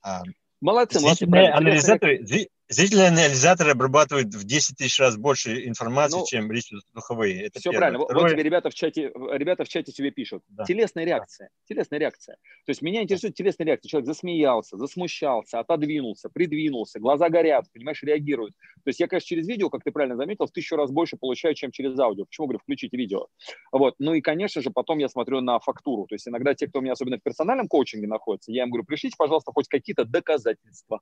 А, 0.00 0.22
молодцы, 0.62 0.98
молодцы. 0.98 1.24
Анализаторы, 1.24 2.24
Зрительные 2.68 3.08
анализаторы 3.08 3.72
обрабатывают 3.72 4.34
в 4.34 4.44
10 4.44 4.78
тысяч 4.78 4.98
раз 4.98 5.18
больше 5.18 5.66
информации, 5.66 6.18
ну, 6.18 6.24
чем 6.26 6.50
речь 6.50 6.70
слуховые. 6.92 7.42
Это 7.42 7.60
все 7.60 7.70
первое. 7.70 7.78
правильно. 7.78 8.04
Второе... 8.04 8.22
Вот 8.22 8.30
тебе 8.30 8.42
ребята 8.42 8.70
в 8.70 8.74
чате, 8.74 9.12
ребята 9.32 9.64
в 9.64 9.68
чате 9.68 9.92
тебе 9.92 10.10
пишут. 10.10 10.42
Да. 10.48 10.64
Телесная 10.64 11.04
реакция. 11.04 11.50
Да. 11.50 11.74
Телесная 11.74 11.98
реакция. 11.98 12.36
То 12.64 12.70
есть 12.70 12.80
меня 12.80 13.02
интересует 13.02 13.34
телесная 13.34 13.66
реакция. 13.66 13.90
Человек 13.90 14.06
засмеялся, 14.06 14.78
засмущался, 14.78 15.60
отодвинулся, 15.60 16.30
придвинулся, 16.30 17.00
глаза 17.00 17.28
горят, 17.28 17.66
понимаешь, 17.70 18.02
реагирует. 18.02 18.54
То 18.82 18.88
есть 18.88 18.98
я, 18.98 19.08
конечно, 19.08 19.26
через 19.26 19.46
видео, 19.46 19.68
как 19.68 19.84
ты 19.84 19.92
правильно 19.92 20.16
заметил, 20.16 20.46
в 20.46 20.50
тысячу 20.50 20.76
раз 20.76 20.90
больше 20.90 21.18
получаю, 21.18 21.54
чем 21.54 21.70
через 21.70 21.98
аудио. 21.98 22.24
Почему 22.24 22.46
говорю, 22.46 22.60
включите 22.60 22.96
видео? 22.96 23.26
Вот. 23.72 23.94
Ну 23.98 24.14
и, 24.14 24.22
конечно 24.22 24.62
же, 24.62 24.70
потом 24.70 24.98
я 24.98 25.10
смотрю 25.10 25.42
на 25.42 25.58
фактуру. 25.58 26.06
То 26.06 26.14
есть 26.14 26.26
иногда 26.26 26.54
те, 26.54 26.66
кто 26.66 26.78
у 26.78 26.82
меня 26.82 26.92
особенно 26.92 27.18
в 27.18 27.22
персональном 27.22 27.68
коучинге 27.68 28.06
находится, 28.06 28.52
я 28.52 28.62
им 28.62 28.70
говорю, 28.70 28.84
пришлите, 28.84 29.16
пожалуйста, 29.18 29.52
хоть 29.52 29.68
какие-то 29.68 30.06
доказательства. 30.06 31.00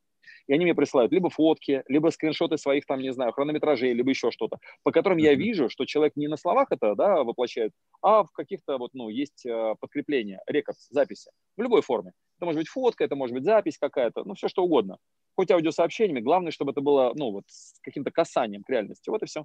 И 0.49 0.53
они 0.53 0.65
мне 0.65 0.75
присылают 0.75 1.13
либо 1.13 1.31
фото, 1.31 1.52
фотки, 1.53 1.83
либо 1.89 2.09
скриншоты 2.11 2.59
своих, 2.59 2.87
там, 2.87 3.01
не 3.01 3.13
знаю, 3.13 3.33
хронометражей, 3.33 3.93
либо 3.93 4.11
еще 4.11 4.31
что-то, 4.31 4.59
по 4.83 4.91
которым 4.91 5.19
я 5.19 5.35
вижу, 5.35 5.69
что 5.69 5.85
человек 5.85 6.17
не 6.17 6.29
на 6.29 6.37
словах 6.37 6.69
это, 6.71 6.95
да, 6.95 7.23
воплощает, 7.23 7.73
а 8.03 8.25
в 8.25 8.33
каких-то 8.33 8.79
вот, 8.79 8.91
ну, 8.95 9.09
есть 9.09 9.45
э, 9.47 9.75
подкрепления, 9.81 10.41
рекорд, 10.47 10.79
записи, 10.91 11.31
в 11.57 11.63
любой 11.63 11.83
форме. 11.83 12.13
Это 12.39 12.47
может 12.47 12.61
быть 12.61 12.69
фотка, 12.69 13.05
это 13.05 13.17
может 13.17 13.35
быть 13.35 13.45
запись 13.45 13.79
какая-то, 13.79 14.25
ну, 14.25 14.35
все 14.35 14.49
что 14.49 14.65
угодно. 14.65 14.99
Хоть 15.37 15.51
аудиосообщениями, 15.51 16.21
главное, 16.21 16.53
чтобы 16.53 16.73
это 16.73 16.81
было, 16.81 17.13
ну, 17.15 17.31
вот, 17.31 17.45
с 17.47 17.79
каким-то 17.83 18.11
касанием 18.11 18.63
к 18.63 18.71
реальности. 18.71 19.11
Вот 19.11 19.23
и 19.23 19.27
все. 19.27 19.45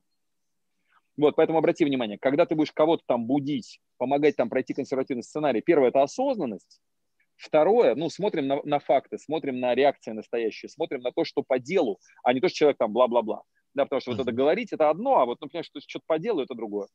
Вот, 1.18 1.36
поэтому 1.36 1.58
обрати 1.58 1.84
внимание, 1.84 2.20
когда 2.20 2.46
ты 2.46 2.56
будешь 2.56 2.72
кого-то 2.72 3.04
там 3.08 3.26
будить, 3.26 3.80
помогать 3.98 4.36
там 4.36 4.50
пройти 4.50 4.74
консервативный 4.76 5.24
сценарий, 5.24 5.62
первое– 5.62 5.90
это 5.90 6.04
осознанность, 6.04 6.80
Второе, 7.38 7.94
ну, 7.96 8.10
смотрим 8.10 8.48
на, 8.48 8.62
на 8.64 8.80
факты, 8.80 9.18
смотрим 9.20 9.60
на 9.60 9.76
реакции 9.76 10.12
настоящие, 10.12 10.70
смотрим 10.70 11.02
на 11.02 11.12
то, 11.12 11.24
что 11.24 11.44
по 11.44 11.60
делу, 11.60 12.00
а 12.24 12.34
не 12.34 12.42
то, 12.42 12.50
что 12.50 12.58
человек 12.58 12.78
там 12.78 12.92
бла-бла-бла. 12.92 13.44
Да, 13.76 13.86
потому 13.86 14.02
что 14.02 14.12
uh-huh. 14.12 14.16
вот 14.16 14.24
это 14.24 14.32
говорить 14.32 14.74
это 14.74 14.90
одно, 14.90 15.20
а 15.20 15.26
вот, 15.26 15.40
например, 15.40 15.64
что 15.64 15.80
что-то 15.80 16.04
по 16.08 16.18
делу 16.18 16.42
это 16.42 16.56
другое. 16.56 16.88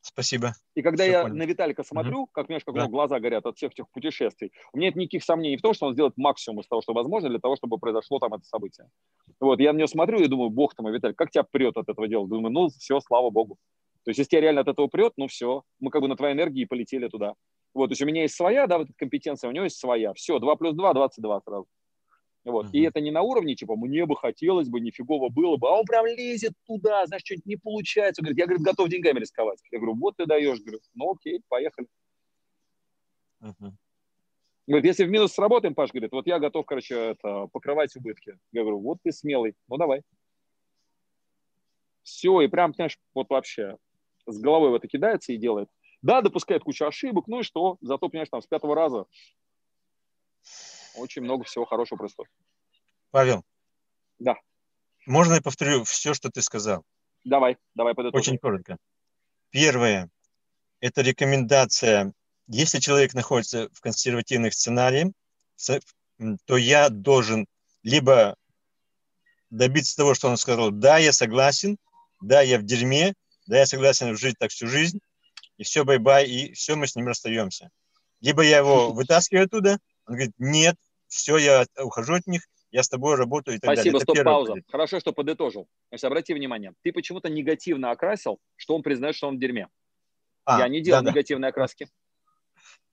Спасибо. 0.00 0.54
И 0.74 0.82
когда 0.82 1.04
Все 1.04 1.12
я 1.12 1.22
понял. 1.22 1.36
на 1.36 1.42
Виталика 1.44 1.84
смотрю, 1.84 2.24
uh-huh. 2.24 2.28
как, 2.32 2.48
понимаешь, 2.48 2.64
как 2.64 2.74
да. 2.74 2.80
у 2.80 2.84
него 2.84 2.92
глаза 2.92 3.20
горят 3.20 3.46
от 3.46 3.56
всех 3.56 3.70
этих 3.70 3.88
путешествий, 3.90 4.50
у 4.72 4.78
меня 4.78 4.88
нет 4.88 4.96
никаких 4.96 5.22
сомнений 5.22 5.58
в 5.58 5.62
том, 5.62 5.74
что 5.74 5.86
он 5.86 5.92
сделает 5.92 6.16
максимум 6.16 6.60
из 6.60 6.66
того, 6.66 6.82
что 6.82 6.92
возможно, 6.92 7.28
для 7.28 7.38
того, 7.38 7.54
чтобы 7.54 7.78
произошло 7.78 8.18
там 8.18 8.34
это 8.34 8.44
событие. 8.44 8.88
Вот, 9.38 9.60
я 9.60 9.72
на 9.72 9.76
него 9.76 9.86
смотрю 9.86 10.18
и 10.18 10.26
думаю, 10.26 10.50
бог 10.50 10.74
ты 10.74 10.82
мой, 10.82 10.92
Виталий, 10.92 11.14
как 11.14 11.30
тебя 11.30 11.44
прет 11.44 11.76
от 11.76 11.88
этого 11.88 12.08
дела? 12.08 12.26
Думаю, 12.26 12.52
ну, 12.52 12.68
все, 12.68 12.98
слава 12.98 13.30
богу. 13.30 13.58
То 14.08 14.10
есть, 14.10 14.20
если 14.20 14.30
тебя 14.30 14.40
реально 14.40 14.62
от 14.62 14.68
этого 14.68 14.86
прет, 14.86 15.12
ну 15.18 15.26
все, 15.26 15.64
мы 15.80 15.90
как 15.90 16.00
бы 16.00 16.08
на 16.08 16.16
твоей 16.16 16.32
энергии 16.32 16.64
полетели 16.64 17.08
туда. 17.08 17.34
Вот, 17.74 17.88
то 17.88 17.92
есть 17.92 18.00
у 18.00 18.06
меня 18.06 18.22
есть 18.22 18.34
своя, 18.34 18.66
да, 18.66 18.78
вот 18.78 18.86
эта 18.88 18.94
компетенция, 18.96 19.50
у 19.50 19.52
него 19.52 19.64
есть 19.64 19.78
своя. 19.78 20.14
Все, 20.14 20.38
2 20.38 20.56
плюс 20.56 20.74
2, 20.74 20.94
22 20.94 21.40
сразу. 21.42 21.66
Вот. 22.42 22.64
Uh-huh. 22.64 22.72
И 22.72 22.80
это 22.84 23.02
не 23.02 23.10
на 23.10 23.20
уровне, 23.20 23.54
типа, 23.54 23.76
мне 23.76 24.06
бы 24.06 24.16
хотелось 24.16 24.70
бы, 24.70 24.80
нифигово 24.80 25.28
было 25.28 25.58
бы, 25.58 25.68
а 25.68 25.72
он 25.72 25.84
прям 25.84 26.06
лезет 26.06 26.54
туда, 26.64 27.04
знаешь, 27.04 27.20
что-нибудь 27.22 27.44
не 27.44 27.56
получается. 27.56 28.22
Он 28.22 28.24
говорит, 28.24 28.38
я, 28.38 28.46
говорит, 28.46 28.64
готов 28.64 28.88
деньгами 28.88 29.20
рисковать. 29.20 29.58
Я 29.70 29.78
говорю, 29.78 29.96
вот 29.96 30.16
ты 30.16 30.24
даешь. 30.24 30.58
Говорю, 30.60 30.80
ну 30.94 31.12
окей, 31.12 31.42
поехали. 31.46 31.86
Uh-huh. 33.42 33.72
Говорит, 34.66 34.86
если 34.86 35.04
в 35.04 35.10
минус 35.10 35.34
сработаем, 35.34 35.74
Паш, 35.74 35.90
говорит, 35.90 36.12
вот 36.12 36.26
я 36.26 36.38
готов, 36.38 36.64
короче, 36.64 36.94
это, 36.94 37.46
покрывать 37.52 37.94
убытки. 37.94 38.38
Я 38.52 38.62
говорю, 38.62 38.80
вот 38.80 39.00
ты 39.04 39.12
смелый, 39.12 39.52
ну 39.68 39.76
давай. 39.76 40.00
Все, 42.04 42.40
и 42.40 42.48
прям, 42.48 42.72
знаешь, 42.72 42.98
вот 43.12 43.28
вообще 43.28 43.76
с 44.30 44.38
головой 44.38 44.70
в 44.70 44.74
это 44.74 44.88
кидается 44.88 45.32
и 45.32 45.36
делает. 45.36 45.68
Да, 46.02 46.22
допускает 46.22 46.62
кучу 46.62 46.84
ошибок, 46.86 47.26
ну 47.26 47.40
и 47.40 47.42
что? 47.42 47.76
Зато, 47.80 48.08
понимаешь, 48.08 48.28
там 48.30 48.40
с 48.40 48.46
пятого 48.46 48.74
раза 48.74 49.06
очень 50.94 51.22
много 51.22 51.44
всего 51.44 51.64
хорошего 51.64 51.98
происходит. 51.98 52.30
Павел. 53.10 53.44
Да. 54.18 54.36
Можно 55.06 55.34
я 55.34 55.40
повторю 55.40 55.84
все, 55.84 56.14
что 56.14 56.30
ты 56.30 56.42
сказал? 56.42 56.84
Давай, 57.24 57.56
давай 57.74 57.94
подытожим. 57.94 58.20
Очень 58.20 58.38
коротко. 58.38 58.76
Первое– 59.50 60.10
это 60.80 61.02
рекомендация. 61.02 62.12
Если 62.46 62.78
человек 62.78 63.14
находится 63.14 63.68
в 63.72 63.80
консервативных 63.80 64.54
сценариях, 64.54 65.12
то 66.46 66.56
я 66.56 66.88
должен 66.88 67.46
либо 67.82 68.36
добиться 69.50 69.96
того, 69.96 70.14
что 70.14 70.28
он 70.28 70.36
сказал, 70.36 70.70
да, 70.70 70.98
я 70.98 71.12
согласен, 71.12 71.78
да, 72.20 72.42
я 72.42 72.58
в 72.58 72.64
дерьме, 72.64 73.14
да, 73.48 73.58
я 73.58 73.66
согласен 73.66 74.16
жить 74.16 74.36
так 74.38 74.50
всю 74.50 74.66
жизнь, 74.66 75.00
и 75.56 75.64
все, 75.64 75.84
bye-bye, 75.84 76.26
и 76.26 76.52
все, 76.52 76.76
мы 76.76 76.86
с 76.86 76.94
ним 76.94 77.06
расстаемся. 77.06 77.70
Либо 78.20 78.42
я 78.42 78.58
его 78.58 78.92
вытаскиваю 78.92 79.46
оттуда, 79.46 79.78
он 80.06 80.14
говорит, 80.14 80.34
нет, 80.38 80.76
все, 81.08 81.38
я 81.38 81.66
ухожу 81.82 82.14
от 82.14 82.26
них, 82.26 82.42
я 82.70 82.82
с 82.82 82.88
тобой 82.88 83.16
работаю 83.16 83.56
и 83.56 83.60
так 83.60 83.72
Спасибо, 83.72 83.98
далее. 83.98 84.14
стоп, 84.14 84.24
пауза. 84.24 84.52
Позиция. 84.52 84.70
Хорошо, 84.70 85.00
что 85.00 85.12
подытожил. 85.12 85.64
То 85.64 85.94
есть 85.94 86.04
обрати 86.04 86.34
внимание, 86.34 86.74
ты 86.82 86.92
почему-то 86.92 87.30
негативно 87.30 87.90
окрасил, 87.90 88.38
что 88.56 88.76
он 88.76 88.82
признает, 88.82 89.16
что 89.16 89.28
он 89.28 89.36
в 89.36 89.40
дерьме. 89.40 89.68
А, 90.44 90.60
я 90.60 90.68
не 90.68 90.82
делал 90.82 91.02
да, 91.02 91.10
негативной 91.10 91.48
да. 91.48 91.48
окраски. 91.48 91.88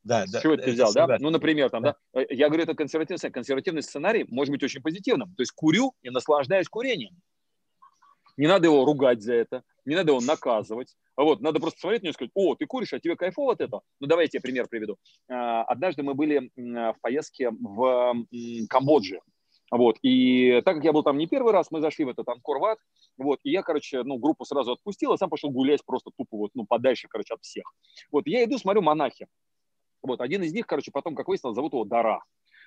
Да, 0.04 0.26
да. 0.28 0.40
С 0.40 0.42
чего 0.42 0.56
ты 0.56 0.72
взял, 0.72 0.94
да? 0.94 1.18
Ну, 1.20 1.30
например, 1.32 1.70
там, 1.70 1.84
да. 1.84 1.96
да. 2.14 2.24
Я 2.30 2.48
говорю, 2.48 2.64
это 2.64 2.76
консервативный, 2.76 3.32
консервативный 3.32 3.84
сценарий 3.84 4.26
может 4.30 4.52
быть 4.52 4.64
очень 4.64 4.82
позитивным. 4.82 5.36
То 5.36 5.42
есть 5.42 5.52
курю 5.52 5.94
и 6.04 6.10
наслаждаюсь 6.10 6.70
курением. 6.70 7.22
Не 8.38 8.48
надо 8.48 8.68
его 8.68 8.86
ругать 8.86 9.22
за 9.22 9.34
это, 9.34 9.64
не 9.86 9.96
надо 9.96 10.12
его 10.12 10.22
наказывать. 10.22 10.96
А 11.16 11.24
вот, 11.24 11.42
надо 11.42 11.60
просто 11.60 11.80
смотреть 11.80 12.02
на 12.02 12.08
него 12.08 12.12
и 12.12 12.14
сказать, 12.14 12.32
о, 12.34 12.56
ты 12.56 12.66
куришь, 12.66 12.94
а 12.94 13.00
тебе 13.00 13.16
кайфово 13.16 13.54
от 13.54 13.62
этого? 13.62 13.82
Ну, 14.00 14.08
давайте 14.08 14.38
я 14.38 14.42
пример 14.42 14.68
приведу. 14.68 14.98
А, 15.30 15.64
однажды 15.64 16.04
мы 16.04 16.14
были 16.14 16.52
в 16.56 16.96
поездке 17.02 17.52
в 17.52 18.26
Камбодже. 18.70 19.20
Вот, 19.72 19.98
и 20.04 20.62
так 20.64 20.76
как 20.76 20.84
я 20.84 20.94
был 20.94 21.02
там 21.02 21.18
не 21.18 21.26
первый 21.26 21.52
раз, 21.52 21.72
мы 21.72 21.82
зашли 21.82 22.06
в 22.06 22.10
этот 22.10 22.30
Анкор-Ват, 22.30 22.78
вот, 23.18 23.40
и 23.44 23.50
я, 23.50 23.64
короче, 23.64 24.04
ну, 24.04 24.18
группу 24.18 24.46
сразу 24.46 24.74
отпустил, 24.74 25.12
а 25.12 25.18
сам 25.18 25.30
пошел 25.30 25.50
гулять 25.50 25.84
просто 25.84 26.12
тупо 26.16 26.38
вот, 26.38 26.52
ну, 26.54 26.66
подальше, 26.66 27.08
короче, 27.10 27.34
от 27.34 27.42
всех. 27.42 27.74
Вот, 28.12 28.28
я 28.28 28.44
иду, 28.44 28.60
смотрю, 28.60 28.84
монахи. 28.84 29.28
Вот, 30.04 30.22
один 30.22 30.44
из 30.44 30.54
них, 30.54 30.68
короче, 30.68 30.92
потом, 30.92 31.16
как 31.16 31.28
выяснилось, 31.28 31.56
зовут 31.56 31.74
его 31.74 31.84
Дара. 31.84 32.24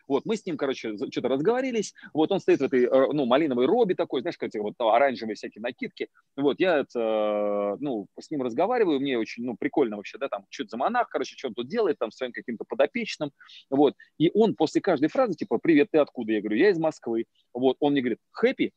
Вот, 0.09 0.25
мы 0.25 0.37
с 0.37 0.45
ним, 0.47 0.57
короче, 0.57 0.97
что-то 0.97 1.29
разговорились. 1.29 1.95
Вот 2.15 2.33
он 2.33 2.41
стоит 2.41 2.61
в 2.61 2.65
этой, 2.65 2.85
э, 2.85 3.13
ну, 3.13 3.27
малиновой 3.27 3.67
робе 3.67 3.95
такой, 3.95 4.23
знаешь, 4.23 4.39
как 4.39 4.51
вот 4.55 4.75
оранжевые 4.79 5.37
всякие 5.37 5.63
накидки. 5.63 6.09
Вот, 6.37 6.59
я 6.59 6.79
это, 6.79 7.77
ну, 7.81 8.07
с 8.19 8.31
ним 8.31 8.43
разговариваю, 8.43 9.01
мне 9.01 9.19
очень, 9.19 9.45
ну, 9.45 9.57
прикольно 9.57 9.97
вообще, 9.97 10.19
да, 10.19 10.29
там, 10.29 10.45
что-то 10.49 10.71
за 10.71 10.77
монах, 10.79 11.09
короче, 11.11 11.37
что 11.37 11.49
он 11.49 11.55
тут 11.55 11.69
делает, 11.69 11.99
там, 11.99 12.11
своим 12.11 12.33
каким-то 12.33 12.65
подопечным. 12.67 13.31
Вот, 13.71 13.95
и 14.19 14.31
он 14.35 14.55
после 14.55 14.81
каждой 14.81 15.09
фразы, 15.09 15.35
типа, 15.35 15.59
привет, 15.59 15.89
ты 15.93 15.99
откуда? 15.99 16.33
Я 16.33 16.41
говорю, 16.41 16.57
я 16.57 16.71
из 16.71 16.79
Москвы. 16.79 17.27
Вот, 17.53 17.77
он 17.81 17.93
мне 17.93 18.01
говорит, 18.01 18.19
хэппи? 18.33 18.73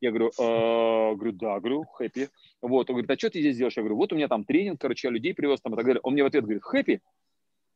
Я 0.00 0.10
говорю, 0.10 0.32
э, 0.36 1.14
говорю, 1.14 1.32
да, 1.32 1.60
говорю, 1.60 1.84
хэппи. 1.84 2.28
Вот, 2.60 2.90
он 2.90 2.94
говорит, 2.94 3.10
а 3.10 3.16
что 3.16 3.30
ты 3.30 3.38
здесь 3.40 3.56
делаешь? 3.56 3.76
Я 3.76 3.82
говорю, 3.82 3.96
вот 3.96 4.12
у 4.12 4.16
меня 4.16 4.26
там 4.26 4.44
тренинг, 4.44 4.80
короче, 4.80 5.06
я 5.06 5.12
людей 5.12 5.32
привез 5.32 5.60
там 5.60 5.74
и 5.74 5.76
так 5.76 5.86
далее. 5.86 6.00
Он 6.02 6.14
мне 6.14 6.24
в 6.24 6.26
ответ 6.26 6.42
говорит, 6.42 6.64
хэппи? 6.64 7.00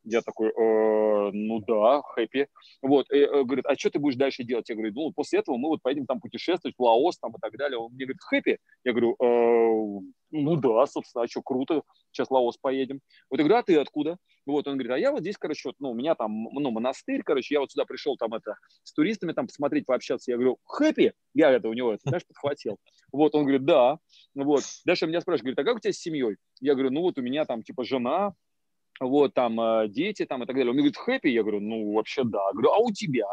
Я 0.09 0.21
такой, 0.21 0.49
э, 0.49 1.31
ну 1.33 1.59
да, 1.67 2.01
хэппи. 2.01 2.47
Вот, 2.81 3.11
и, 3.11 3.17
э, 3.17 3.43
говорит, 3.43 3.65
а 3.65 3.75
что 3.75 3.89
ты 3.89 3.99
будешь 3.99 4.15
дальше 4.15 4.45
делать? 4.45 4.69
Я 4.69 4.75
говорю, 4.75 4.93
ну, 4.93 5.11
после 5.11 5.39
этого 5.39 5.57
мы 5.57 5.67
вот 5.67 5.81
поедем 5.81 6.05
там 6.05 6.21
путешествовать 6.21 6.75
в 6.77 6.81
Лаос 6.81 7.19
там 7.19 7.31
и 7.31 7.39
так 7.41 7.57
далее. 7.57 7.77
Он 7.77 7.91
мне 7.91 8.05
говорит, 8.05 8.21
хэппи? 8.21 8.57
Я 8.85 8.93
говорю, 8.93 9.15
э, 9.19 10.01
ну 10.31 10.55
да, 10.55 10.85
собственно, 10.85 11.25
а 11.25 11.27
что, 11.27 11.41
круто, 11.41 11.81
сейчас 12.11 12.29
в 12.29 12.31
Лаос 12.31 12.57
поедем. 12.57 13.01
Вот 13.29 13.39
я 13.39 13.43
говорю, 13.45 13.59
а 13.59 13.63
ты 13.63 13.77
откуда? 13.77 14.17
Вот, 14.45 14.65
он 14.67 14.75
говорит, 14.75 14.91
а 14.93 14.97
я 14.97 15.11
вот 15.11 15.21
здесь, 15.21 15.37
короче, 15.37 15.67
вот, 15.67 15.75
ну, 15.79 15.91
у 15.91 15.93
меня 15.93 16.15
там, 16.15 16.43
ну, 16.53 16.71
монастырь, 16.71 17.21
короче, 17.23 17.55
я 17.55 17.59
вот 17.59 17.71
сюда 17.71 17.83
пришел 17.83 18.15
там 18.15 18.33
это, 18.33 18.55
с 18.83 18.93
туристами 18.93 19.33
там 19.33 19.47
посмотреть, 19.47 19.85
пообщаться. 19.85 20.31
Я 20.31 20.37
говорю, 20.37 20.57
хэппи? 20.63 21.11
Я 21.33 21.51
это 21.51 21.67
у 21.67 21.73
него, 21.73 21.91
это, 21.91 22.01
знаешь, 22.05 22.25
подхватил. 22.25 22.77
Вот, 23.11 23.35
он 23.35 23.41
говорит, 23.41 23.65
да. 23.65 23.97
Вот. 24.35 24.63
Дальше 24.85 25.05
меня 25.05 25.19
спрашивает, 25.19 25.55
говорит, 25.55 25.59
а 25.59 25.63
как 25.65 25.75
у 25.75 25.79
тебя 25.81 25.91
с 25.91 25.97
семьей? 25.97 26.37
Я 26.61 26.75
говорю, 26.75 26.91
ну, 26.91 27.01
вот 27.01 27.17
у 27.17 27.21
меня 27.21 27.43
там, 27.43 27.61
типа, 27.61 27.83
жена, 27.83 28.33
вот, 28.99 29.33
там, 29.33 29.59
э, 29.59 29.87
дети, 29.89 30.25
там, 30.25 30.43
и 30.43 30.45
так 30.45 30.55
далее. 30.55 30.69
Он 30.69 30.75
мне 30.75 30.83
говорит, 30.83 30.97
хэппи? 30.97 31.27
Я 31.27 31.43
говорю, 31.43 31.59
ну, 31.59 31.93
вообще 31.93 32.23
да. 32.23 32.39
Я 32.47 32.51
говорю, 32.53 32.69
а 32.71 32.77
у 32.79 32.91
тебя? 32.91 33.27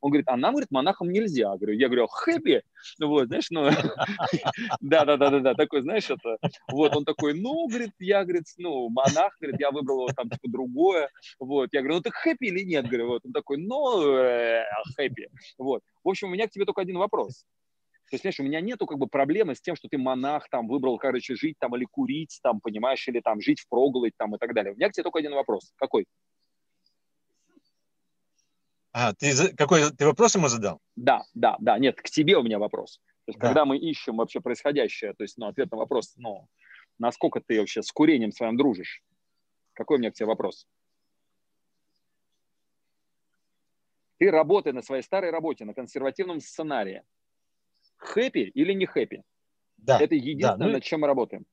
Он 0.00 0.10
говорит, 0.10 0.28
а 0.28 0.36
нам, 0.36 0.52
говорит, 0.52 0.70
монахам 0.70 1.10
нельзя. 1.10 1.50
Я 1.50 1.56
говорю, 1.56 1.72
я 1.72 1.88
говорю, 1.88 2.06
хэппи? 2.06 2.62
Ну, 2.98 3.08
вот, 3.08 3.26
знаешь, 3.26 3.50
ну, 3.50 3.68
да-да-да-да-да, 4.80 5.54
такой, 5.54 5.82
знаешь, 5.82 6.10
это, 6.10 6.36
вот, 6.70 6.94
он 6.94 7.04
такой, 7.04 7.34
ну, 7.34 7.66
говорит, 7.66 7.92
я, 7.98 8.22
говорит, 8.22 8.44
ну, 8.58 8.88
монах, 8.90 9.36
говорит, 9.40 9.60
я 9.60 9.70
выбрал 9.70 10.00
вот 10.00 10.14
там, 10.14 10.28
типа, 10.28 10.48
другое, 10.48 11.10
вот, 11.40 11.70
я 11.72 11.80
говорю, 11.80 11.96
ну, 11.96 12.02
ты 12.02 12.10
хэппи 12.10 12.44
или 12.44 12.60
нет, 12.60 12.86
говорю, 12.86 13.08
вот, 13.08 13.22
он 13.24 13.32
такой, 13.32 13.56
ну, 13.56 14.16
э, 14.16 14.64
хэппи, 14.96 15.28
вот. 15.58 15.82
В 16.04 16.08
общем, 16.08 16.28
у 16.28 16.30
меня 16.30 16.46
к 16.46 16.50
тебе 16.50 16.66
только 16.66 16.82
один 16.82 16.98
вопрос. 16.98 17.44
То 18.08 18.14
есть, 18.14 18.22
понимаешь, 18.22 18.40
у 18.40 18.44
меня 18.44 18.60
нету 18.60 18.86
как 18.86 18.98
бы 18.98 19.08
проблемы 19.08 19.56
с 19.56 19.60
тем, 19.60 19.74
что 19.74 19.88
ты 19.88 19.98
монах, 19.98 20.48
там, 20.48 20.68
выбрал, 20.68 20.96
короче, 20.96 21.34
жить 21.34 21.56
там 21.58 21.74
или 21.74 21.84
курить, 21.84 22.38
там, 22.42 22.60
понимаешь, 22.60 23.06
или 23.08 23.20
там 23.20 23.40
жить 23.40 23.60
в 23.60 23.68
проголодь, 23.68 24.12
там, 24.16 24.34
и 24.36 24.38
так 24.38 24.54
далее. 24.54 24.72
У 24.72 24.76
меня 24.76 24.88
к 24.88 24.92
тебе 24.92 25.02
только 25.02 25.18
один 25.18 25.34
вопрос. 25.34 25.72
Какой? 25.76 26.06
А, 28.92 29.12
ты 29.12 29.54
какой 29.56 29.90
ты 29.90 30.06
вопрос 30.06 30.36
ему 30.36 30.46
задал? 30.46 30.80
Да, 30.94 31.24
да, 31.34 31.56
да. 31.58 31.78
Нет, 31.78 32.00
к 32.00 32.04
тебе 32.04 32.36
у 32.36 32.42
меня 32.42 32.60
вопрос. 32.60 33.00
То 33.24 33.30
есть, 33.30 33.40
да. 33.40 33.48
когда 33.48 33.64
мы 33.64 33.76
ищем 33.76 34.16
вообще 34.16 34.40
происходящее, 34.40 35.12
то 35.12 35.24
есть, 35.24 35.36
ну, 35.36 35.46
ответ 35.46 35.72
на 35.72 35.76
вопрос, 35.76 36.14
ну, 36.16 36.48
насколько 36.98 37.40
ты 37.40 37.58
вообще 37.58 37.82
с 37.82 37.90
курением 37.90 38.30
своим 38.30 38.56
дружишь? 38.56 39.02
Какой 39.72 39.96
у 39.96 40.00
меня 40.00 40.12
к 40.12 40.14
тебе 40.14 40.26
вопрос? 40.26 40.68
Ты 44.18 44.30
работая 44.30 44.72
на 44.72 44.82
своей 44.82 45.02
старой 45.02 45.30
работе, 45.30 45.64
на 45.64 45.74
консервативном 45.74 46.40
сценарии, 46.40 47.02
хэппи 47.96 48.50
или 48.54 48.72
не 48.72 48.86
хэппи. 48.86 49.22
Да. 49.78 50.00
Это 50.00 50.14
единственное, 50.14 50.56
да. 50.56 50.66
Ну, 50.66 50.72
над 50.72 50.84
чем 50.84 51.00
мы 51.00 51.06
работаем. 51.06 51.46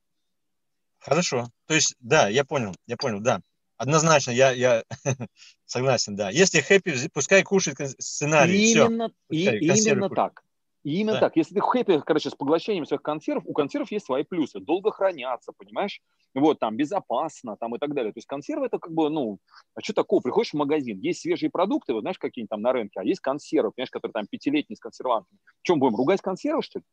Хорошо. 1.00 1.48
То 1.68 1.74
есть, 1.74 1.96
да, 2.00 2.30
я 2.30 2.46
понял, 2.46 2.74
я 2.88 2.98
понял, 2.98 3.20
да. 3.20 3.42
Однозначно, 3.78 4.32
я, 4.32 4.52
я 4.52 4.84
согласен, 5.66 6.16
да. 6.16 6.30
Если 6.30 6.62
хэппи, 6.62 7.10
пускай 7.14 7.44
кушает 7.44 7.78
сценарий. 8.00 8.72
Именно, 8.72 9.10
все. 9.30 9.58
и, 9.60 9.66
именно 9.66 10.10
так. 10.10 10.44
И 10.84 11.00
именно 11.00 11.14
да. 11.14 11.20
так. 11.22 11.38
Если 11.38 11.56
ты 11.56 11.62
хэппи, 11.62 12.02
короче, 12.06 12.30
с 12.30 12.36
поглощением 12.36 12.86
своих 12.86 13.02
консервов, 13.02 13.46
у 13.48 13.54
консервов 13.54 13.90
есть 13.92 14.06
свои 14.06 14.24
плюсы. 14.24 14.60
Долго 14.60 14.92
хранятся, 14.92 15.54
понимаешь? 15.58 16.02
Вот, 16.34 16.60
там, 16.60 16.76
безопасно, 16.76 17.56
там, 17.58 17.76
и 17.76 17.80
так 17.80 17.94
далее. 17.94 18.12
То 18.12 18.18
есть 18.18 18.28
консервы 18.28 18.66
это 18.66 18.80
как 18.80 18.92
бы, 18.92 19.10
ну, 19.10 19.40
а 19.76 19.82
что 19.82 19.94
такого? 19.94 20.20
Приходишь 20.20 20.52
в 20.52 20.58
магазин, 20.58 21.00
есть 21.00 21.22
свежие 21.22 21.50
продукты, 21.50 21.94
вот 21.94 22.02
знаешь, 22.02 22.20
какие-нибудь 22.20 22.50
там 22.50 22.62
на 22.62 22.74
рынке, 22.74 23.00
а 23.00 23.04
есть 23.04 23.22
консервы, 23.22 23.72
понимаешь, 23.72 23.92
которые 23.92 24.14
там 24.14 24.28
пятилетние 24.28 24.76
с 24.76 24.80
консервантами. 24.80 25.40
В 25.62 25.64
чем 25.64 25.80
будем, 25.80 25.96
ругать 25.96 26.22
консервы, 26.22 26.62
что 26.64 26.80
ли? 26.80 26.86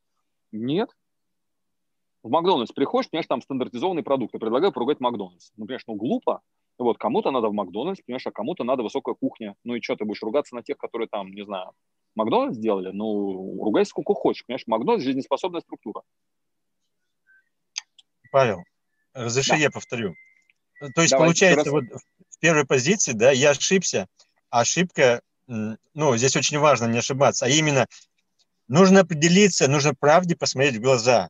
Нет. 0.52 0.90
В 2.23 2.28
Макдональдс 2.28 2.73
приходишь, 2.73 3.11
понимаешь, 3.11 3.26
там 3.26 3.40
стандартизованные 3.40 4.04
продукты. 4.04 4.38
Предлагаю 4.38 4.73
поругать 4.73 5.00
Макдональдс. 5.00 5.50
Ну, 5.56 5.64
понимаешь, 5.64 5.85
ну, 5.87 5.94
глупо. 5.94 6.42
Вот, 6.78 6.99
кому-то 6.99 7.30
надо 7.30 7.49
в 7.49 7.54
Макдональдс, 7.54 8.02
понимаешь, 8.02 8.26
а 8.26 8.30
кому-то 8.30 8.62
надо 8.62 8.82
высокая 8.82 9.14
кухня. 9.14 9.56
Ну 9.64 9.75
и 9.75 9.80
что, 9.80 9.97
ты 9.97 10.04
будешь 10.04 10.23
ругаться 10.23 10.54
на 10.54 10.62
тех, 10.62 10.76
которые 10.76 11.09
там, 11.09 11.30
не 11.30 11.44
знаю, 11.44 11.73
Макдональдс 12.14 12.57
сделали, 12.57 12.90
ну, 12.93 13.62
ругайся 13.62 13.90
сколько 13.90 14.14
хочешь, 14.14 14.45
понимаешь, 14.47 14.67
Макдональдс– 14.67 15.05
жизнеспособная 15.05 15.61
структура. 15.61 16.02
Павел, 18.33 18.62
разреши 19.12 19.50
да. 19.50 19.57
я 19.57 19.71
повторю. 19.71 20.14
То 20.95 21.02
есть, 21.02 21.11
Давай, 21.12 21.26
получается, 21.26 21.71
вот 21.71 21.85
в 21.85 22.38
первой 22.38 22.64
позиции, 22.64 23.12
да, 23.12 23.31
я 23.31 23.50
ошибся, 23.50 24.07
а 24.49 24.61
ошибка, 24.61 25.21
ну, 25.47 26.17
здесь 26.17 26.37
очень 26.37 26.59
важно 26.59 26.87
не 26.87 26.99
ошибаться, 26.99 27.47
а 27.47 27.49
именно 27.49 27.87
нужно 28.69 29.00
определиться, 29.00 29.69
нужно 29.69 29.95
правде 29.95 30.37
посмотреть 30.37 30.76
в 30.76 30.81
глаза. 30.81 31.29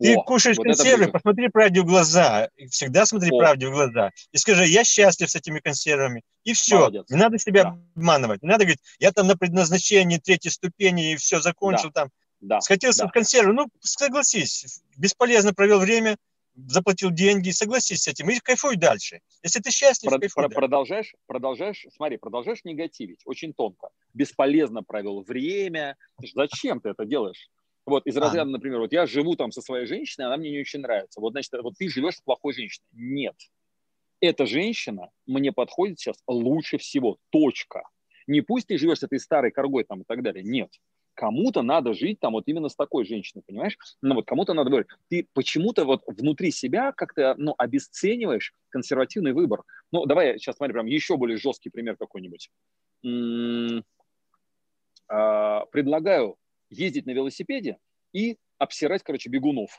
Ты 0.00 0.14
О, 0.14 0.22
кушаешь 0.22 0.56
вот 0.56 0.64
консервы, 0.64 1.08
посмотри 1.08 1.48
правде 1.48 1.80
в 1.80 1.84
глаза. 1.84 2.48
Всегда 2.70 3.06
смотри 3.06 3.30
О. 3.30 3.38
правде 3.38 3.68
в 3.68 3.70
глаза. 3.70 4.10
И 4.32 4.38
скажи, 4.38 4.66
я 4.66 4.82
счастлив 4.82 5.30
с 5.30 5.36
этими 5.36 5.60
консервами. 5.60 6.22
И 6.42 6.52
все. 6.52 6.78
Молодец. 6.78 7.08
Не 7.10 7.16
надо 7.16 7.38
себя 7.38 7.62
да. 7.64 7.78
обманывать. 7.94 8.42
Не 8.42 8.48
надо 8.48 8.64
говорить, 8.64 8.80
я 8.98 9.12
там 9.12 9.28
на 9.28 9.36
предназначении 9.36 10.18
третьей 10.18 10.50
ступени 10.50 11.12
и 11.12 11.16
все 11.16 11.40
закончил 11.40 11.90
да. 11.94 12.02
там. 12.02 12.10
Да. 12.40 12.60
Схотелся 12.60 13.04
да. 13.04 13.08
в 13.08 13.12
консервы. 13.12 13.52
Ну, 13.52 13.68
согласись, 13.80 14.82
бесполезно 14.96 15.54
провел 15.54 15.78
время. 15.78 16.16
заплатил 16.56 17.10
деньги, 17.10 17.50
согласись 17.50 18.02
с 18.02 18.08
этим 18.08 18.30
и 18.30 18.38
кайфуй 18.40 18.76
дальше. 18.76 19.20
Если 19.42 19.60
ты 19.60 19.70
счастлив, 19.70 20.10
про, 20.10 20.18
кайфуй 20.18 20.44
про, 20.44 20.48
продолжаешь, 20.48 21.14
продолжаешь, 21.26 21.86
смотри, 21.94 22.16
продолжаешь 22.16 22.64
негативить, 22.64 23.20
очень 23.24 23.52
тонко, 23.52 23.88
бесполезно 24.12 24.82
провел 24.82 25.22
время. 25.22 25.96
Зачем 26.34 26.80
ты 26.80 26.90
это 26.90 27.04
делаешь? 27.04 27.48
Вот 27.86 28.06
из 28.06 28.16
а. 28.16 28.20
разряда, 28.20 28.50
например, 28.50 28.80
вот 28.80 28.92
я 28.92 29.06
живу 29.06 29.36
там 29.36 29.52
со 29.52 29.60
своей 29.60 29.86
женщиной, 29.86 30.26
она 30.26 30.36
мне 30.36 30.50
не 30.50 30.60
очень 30.60 30.80
нравится. 30.80 31.20
Вот 31.20 31.32
значит, 31.32 31.52
вот 31.62 31.74
ты 31.78 31.88
живешь 31.88 32.16
с 32.16 32.22
плохой 32.22 32.54
женщиной. 32.54 32.86
Нет. 32.92 33.36
Эта 34.20 34.46
женщина 34.46 35.10
мне 35.26 35.52
подходит 35.52 35.98
сейчас 35.98 36.16
лучше 36.26 36.78
всего. 36.78 37.18
Точка. 37.30 37.82
Не 38.26 38.40
пусть 38.40 38.68
ты 38.68 38.78
живешь 38.78 39.00
с 39.00 39.02
этой 39.02 39.20
старой 39.20 39.50
коргой 39.50 39.84
там 39.84 40.00
и 40.00 40.04
так 40.04 40.22
далее. 40.22 40.42
Нет 40.42 40.70
кому-то 41.14 41.62
надо 41.62 41.94
жить 41.94 42.20
там 42.20 42.32
вот 42.32 42.44
именно 42.46 42.68
с 42.68 42.76
такой 42.76 43.04
женщиной, 43.04 43.42
понимаешь? 43.46 43.78
Ну 44.02 44.16
вот 44.16 44.26
кому-то 44.26 44.52
надо 44.52 44.70
говорить, 44.70 44.88
ты 45.08 45.26
почему-то 45.32 45.84
вот 45.84 46.02
внутри 46.06 46.50
себя 46.50 46.92
как-то, 46.92 47.34
ну, 47.38 47.54
обесцениваешь 47.56 48.52
консервативный 48.68 49.32
выбор. 49.32 49.62
Ну, 49.92 50.04
давай 50.06 50.32
я 50.32 50.38
сейчас 50.38 50.56
смотри, 50.56 50.74
прям 50.74 50.86
еще 50.86 51.16
более 51.16 51.38
жесткий 51.38 51.70
пример 51.70 51.96
какой-нибудь. 51.96 52.50
А, 55.06 55.66
предлагаю 55.66 56.36
ездить 56.78 57.06
на 57.06 57.10
велосипеде 57.10 57.78
и 58.12 58.38
обсирать, 58.58 59.02
короче, 59.02 59.28
бегунов. 59.30 59.70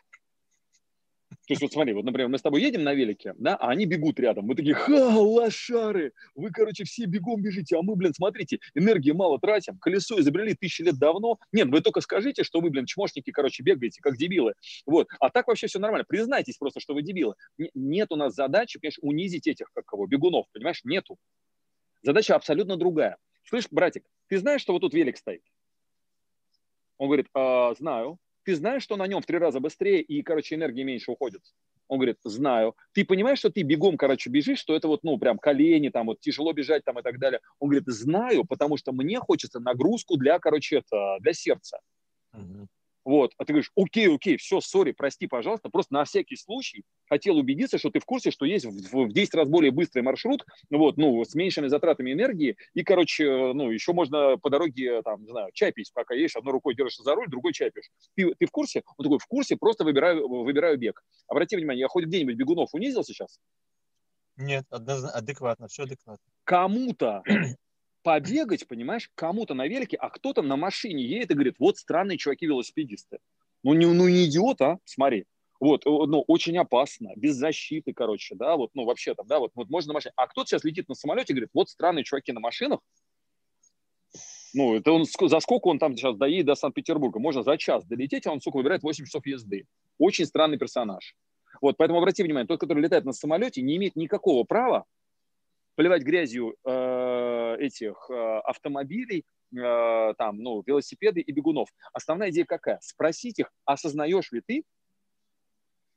То 1.29 1.51
есть 1.51 1.61
вот 1.61 1.73
смотри, 1.73 1.93
вот, 1.93 2.05
например, 2.05 2.29
мы 2.29 2.37
с 2.37 2.41
тобой 2.41 2.61
едем 2.61 2.83
на 2.83 2.93
велике, 2.93 3.33
да, 3.37 3.55
а 3.55 3.69
они 3.69 3.85
бегут 3.85 4.19
рядом. 4.19 4.45
Мы 4.45 4.55
такие, 4.55 4.73
ха, 4.73 4.91
лошары, 4.91 6.13
вы, 6.33 6.49
короче, 6.49 6.85
все 6.85 7.05
бегом 7.05 7.41
бежите, 7.41 7.77
а 7.77 7.81
мы, 7.81 7.95
блин, 7.95 8.13
смотрите, 8.13 8.59
энергии 8.73 9.11
мало 9.11 9.39
тратим, 9.39 9.77
колесо 9.77 10.19
изобрели 10.19 10.55
тысячи 10.55 10.81
лет 10.81 10.97
давно. 10.97 11.37
Нет, 11.51 11.67
вы 11.67 11.81
только 11.81 12.01
скажите, 12.01 12.43
что 12.43 12.61
вы, 12.61 12.69
блин, 12.69 12.85
чмошники, 12.85 13.31
короче, 13.31 13.63
бегаете, 13.63 14.01
как 14.01 14.17
дебилы. 14.17 14.53
Вот. 14.85 15.07
А 15.19 15.29
так 15.29 15.47
вообще 15.47 15.67
все 15.67 15.79
нормально. 15.79 16.05
Признайтесь 16.07 16.57
просто, 16.57 16.79
что 16.79 16.93
вы 16.93 17.03
дебилы. 17.03 17.35
Нет 17.73 18.11
у 18.11 18.15
нас 18.15 18.33
задачи, 18.33 18.79
конечно, 18.79 19.01
унизить 19.07 19.47
этих, 19.47 19.71
как 19.73 19.85
кого, 19.85 20.07
бегунов, 20.07 20.47
понимаешь? 20.51 20.81
Нету. 20.83 21.17
Задача 22.01 22.35
абсолютно 22.35 22.77
другая. 22.77 23.17
Слышь, 23.43 23.67
братик, 23.69 24.03
ты 24.27 24.37
знаешь, 24.39 24.61
что 24.61 24.73
вот 24.73 24.79
тут 24.79 24.93
велик 24.93 25.17
стоит? 25.17 25.43
Он 26.97 27.07
говорит, 27.07 27.27
а, 27.33 27.73
знаю 27.75 28.19
ты 28.45 28.55
знаешь, 28.55 28.83
что 28.83 28.95
на 28.95 29.07
нем 29.07 29.21
в 29.21 29.25
три 29.25 29.37
раза 29.37 29.59
быстрее 29.59 30.01
и, 30.01 30.21
короче, 30.21 30.55
энергии 30.55 30.83
меньше 30.83 31.11
уходит? 31.11 31.41
Он 31.87 31.97
говорит, 31.97 32.17
знаю. 32.23 32.75
Ты 32.93 33.03
понимаешь, 33.03 33.39
что 33.39 33.49
ты 33.49 33.63
бегом, 33.63 33.97
короче, 33.97 34.29
бежишь, 34.29 34.59
что 34.59 34.75
это 34.75 34.87
вот, 34.87 35.03
ну, 35.03 35.17
прям 35.17 35.37
колени, 35.37 35.89
там, 35.89 36.07
вот 36.07 36.19
тяжело 36.19 36.53
бежать, 36.53 36.83
там, 36.83 36.97
и 36.99 37.03
так 37.03 37.19
далее. 37.19 37.41
Он 37.59 37.69
говорит, 37.69 37.87
знаю, 37.87 38.45
потому 38.45 38.77
что 38.77 38.91
мне 38.91 39.19
хочется 39.19 39.59
нагрузку 39.59 40.17
для, 40.17 40.39
короче, 40.39 40.77
это, 40.77 41.17
для 41.19 41.33
сердца. 41.33 41.79
Угу. 42.33 42.67
Вот, 43.05 43.33
а 43.37 43.45
ты 43.45 43.53
говоришь, 43.53 43.71
окей, 43.75 44.13
окей, 44.13 44.37
все, 44.37 44.59
сори, 44.61 44.91
прости, 44.91 45.27
пожалуйста, 45.27 45.69
просто 45.69 45.93
на 45.93 46.05
всякий 46.05 46.35
случай 46.35 46.83
хотел 47.07 47.37
убедиться, 47.37 47.77
что 47.77 47.91
ты 47.91 47.99
в 47.99 48.05
курсе, 48.05 48.31
что 48.31 48.45
есть 48.45 48.65
в, 48.65 49.05
в 49.05 49.13
10 49.13 49.35
раз 49.35 49.47
более 49.47 49.71
быстрый 49.71 50.01
маршрут, 50.01 50.43
вот, 50.71 50.97
ну, 50.97 51.23
с 51.23 51.35
меньшими 51.35 51.67
затратами 51.67 52.13
энергии, 52.13 52.57
и, 52.73 52.83
короче, 52.83 53.53
ну, 53.53 53.69
еще 53.69 53.93
можно 53.93 54.37
по 54.37 54.49
дороге, 54.49 55.03
там, 55.03 55.21
не 55.21 55.29
знаю, 55.29 55.51
чай 55.53 55.71
пить, 55.71 55.91
пока 55.93 56.15
едешь, 56.15 56.35
одной 56.35 56.53
рукой 56.53 56.75
держишься 56.75 57.03
за 57.03 57.13
руль, 57.13 57.29
другой 57.29 57.53
чай 57.53 57.69
пьешь. 57.69 57.91
Ты, 58.15 58.33
ты 58.33 58.47
в 58.47 58.51
курсе? 58.51 58.81
Он 58.97 59.03
такой, 59.03 59.19
в 59.19 59.27
курсе, 59.27 59.55
просто 59.55 59.83
выбираю, 59.83 60.27
выбираю 60.27 60.79
бег. 60.79 61.03
Обрати 61.27 61.55
внимание, 61.55 61.81
я 61.81 61.87
хоть 61.87 62.05
где-нибудь 62.05 62.35
бегунов 62.35 62.73
унизил 62.73 63.03
сейчас? 63.03 63.39
Нет, 64.35 64.65
адекватно, 64.71 65.67
все 65.67 65.83
адекватно. 65.83 66.25
Кому-то 66.43 67.21
побегать, 68.05 68.67
понимаешь, 68.67 69.09
кому-то 69.15 69.55
на 69.55 69.65
велике, 69.65 69.97
а 69.97 70.11
кто-то 70.11 70.43
на 70.43 70.55
машине 70.55 71.03
едет 71.03 71.31
и 71.31 71.33
говорит, 71.33 71.55
вот 71.57 71.77
странные 71.77 72.19
чуваки-велосипедисты. 72.19 73.17
Ну 73.63 73.73
не, 73.73 73.87
ну 73.87 74.07
не 74.07 74.25
идиот, 74.25 74.61
а, 74.61 74.77
смотри. 74.85 75.25
Вот, 75.59 75.85
ну, 75.85 76.23
очень 76.27 76.55
опасно, 76.59 77.13
без 77.15 77.35
защиты, 77.35 77.93
короче, 77.93 78.35
да, 78.35 78.57
вот, 78.57 78.69
ну, 78.75 78.85
вообще 78.85 79.15
там, 79.15 79.25
да, 79.25 79.39
вот, 79.39 79.53
вот 79.55 79.71
можно 79.71 79.89
на 79.89 79.93
машине. 79.95 80.13
А 80.17 80.27
кто-то 80.27 80.47
сейчас 80.47 80.63
летит 80.63 80.87
на 80.87 80.93
самолете 80.93 81.33
и 81.33 81.35
говорит, 81.35 81.49
вот 81.55 81.69
странные 81.69 82.03
чуваки 82.03 82.31
на 82.31 82.39
машинах, 82.41 82.79
ну, 84.53 84.75
это 84.75 84.91
он, 84.91 85.05
за 85.05 85.39
сколько 85.39 85.67
он 85.69 85.79
там 85.79 85.97
сейчас 85.97 86.15
доедет 86.15 86.45
до 86.45 86.55
Санкт-Петербурга? 86.55 87.19
Можно 87.19 87.41
за 87.41 87.57
час 87.57 87.85
долететь, 87.85 88.27
а 88.27 88.31
он, 88.31 88.39
сука, 88.39 88.57
выбирает 88.57 88.83
8 88.83 89.03
часов 89.03 89.25
езды. 89.25 89.65
Очень 89.97 90.27
странный 90.27 90.59
персонаж. 90.59 91.15
Вот, 91.59 91.75
поэтому 91.77 91.99
обрати 91.99 92.21
внимание, 92.21 92.47
тот, 92.47 92.59
который 92.59 92.83
летает 92.83 93.03
на 93.03 93.13
самолете, 93.13 93.63
не 93.63 93.77
имеет 93.77 93.95
никакого 93.95 94.43
права 94.43 94.85
поливать 95.75 96.03
грязью 96.03 96.55
э, 96.65 97.55
этих 97.59 98.09
э, 98.09 98.39
автомобилей, 98.39 99.25
э, 99.55 100.13
там, 100.17 100.37
ну, 100.37 100.63
велосипеды 100.65 101.21
и 101.21 101.31
бегунов. 101.31 101.69
Основная 101.93 102.29
идея 102.31 102.45
какая? 102.45 102.79
Спросить 102.81 103.39
их, 103.39 103.51
осознаешь 103.65 104.31
ли 104.31 104.41
ты, 104.45 104.63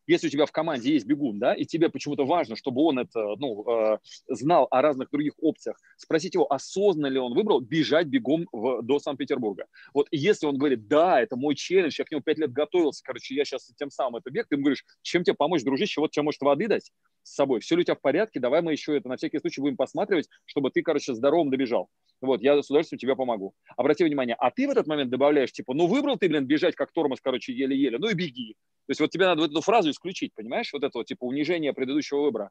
если 0.09 0.27
у 0.27 0.31
тебя 0.31 0.47
в 0.47 0.53
команде 0.53 0.92
есть 0.92 1.07
бегун, 1.07 1.38
да, 1.38 1.55
и 1.55 1.64
тебе 1.64 1.90
почему-то 1.90 2.25
важно, 2.25 2.57
чтобы 2.57 2.83
он 2.83 2.99
это, 2.99 3.37
ну, 3.37 3.64
э, 3.68 3.99
знал 4.29 4.66
о 4.71 4.83
разных 4.83 5.11
других 5.11 5.35
опциях, 5.40 5.79
спросить 5.97 6.35
его, 6.35 6.51
осознанно 6.53 7.07
ли 7.07 7.18
он 7.18 7.35
выбрал 7.35 7.61
бежать 7.61 8.07
бегом 8.07 8.49
в, 8.51 8.83
до 8.83 8.99
Санкт-Петербурга. 8.99 9.66
Вот 9.92 10.09
если 10.11 10.47
он 10.47 10.57
говорит, 10.57 10.88
да, 10.88 11.21
это 11.21 11.37
мой 11.37 11.55
челлендж, 11.55 11.94
я 11.99 12.05
к 12.05 12.11
нему 12.11 12.23
пять 12.23 12.38
лет 12.38 12.53
готовился, 12.53 13.03
короче, 13.05 13.35
я 13.35 13.44
сейчас 13.44 13.71
тем 13.77 13.90
самым 13.90 14.16
это 14.16 14.31
бег, 14.31 14.49
ты 14.49 14.57
ему 14.57 14.64
говоришь, 14.64 14.85
чем 15.03 15.23
тебе 15.23 15.35
помочь, 15.35 15.62
дружище, 15.62 16.01
вот 16.01 16.11
тебе 16.11 16.23
может 16.23 16.40
воды 16.40 16.66
дать 16.66 16.90
с 17.23 17.35
собой, 17.35 17.61
все 17.61 17.77
ли 17.77 17.83
у 17.83 17.85
тебя 17.85 17.94
в 17.94 18.01
порядке, 18.01 18.40
давай 18.40 18.62
мы 18.62 18.73
еще 18.73 18.97
это 18.97 19.09
на 19.09 19.16
всякий 19.16 19.38
случай 19.38 19.61
будем 19.61 19.77
посматривать, 19.77 20.29
чтобы 20.47 20.71
ты, 20.71 20.83
короче, 20.83 21.14
здоровым 21.14 21.51
добежал. 21.51 21.88
Вот, 22.21 22.42
я 22.42 22.61
с 22.61 22.71
удовольствием 22.71 22.99
тебе 22.99 23.14
помогу. 23.14 23.55
Обрати 23.77 24.05
внимание, 24.05 24.35
а 24.38 24.51
ты 24.51 24.66
в 24.66 24.71
этот 24.71 24.87
момент 24.87 25.11
добавляешь, 25.11 25.53
типа, 25.53 25.75
ну, 25.75 25.87
выбрал 25.87 26.16
ты, 26.16 26.29
блин, 26.29 26.47
бежать 26.47 26.75
как 26.75 26.92
тормоз, 26.92 27.21
короче, 27.21 27.53
еле-еле, 27.53 27.99
ну 27.99 28.09
и 28.09 28.14
беги. 28.14 28.57
То 28.88 28.92
есть 28.92 29.01
вот 29.01 29.11
тебе 29.11 29.27
надо 29.27 29.42
вот 29.42 29.51
эту 29.51 29.61
фразу 29.61 29.90
исключить, 29.90 30.33
понимаешь? 30.33 30.72
Вот 30.72 30.83
это 30.83 30.96
вот, 30.96 31.07
типа, 31.07 31.24
унижение 31.24 31.74
предыдущего 31.74 32.22
выбора. 32.22 32.51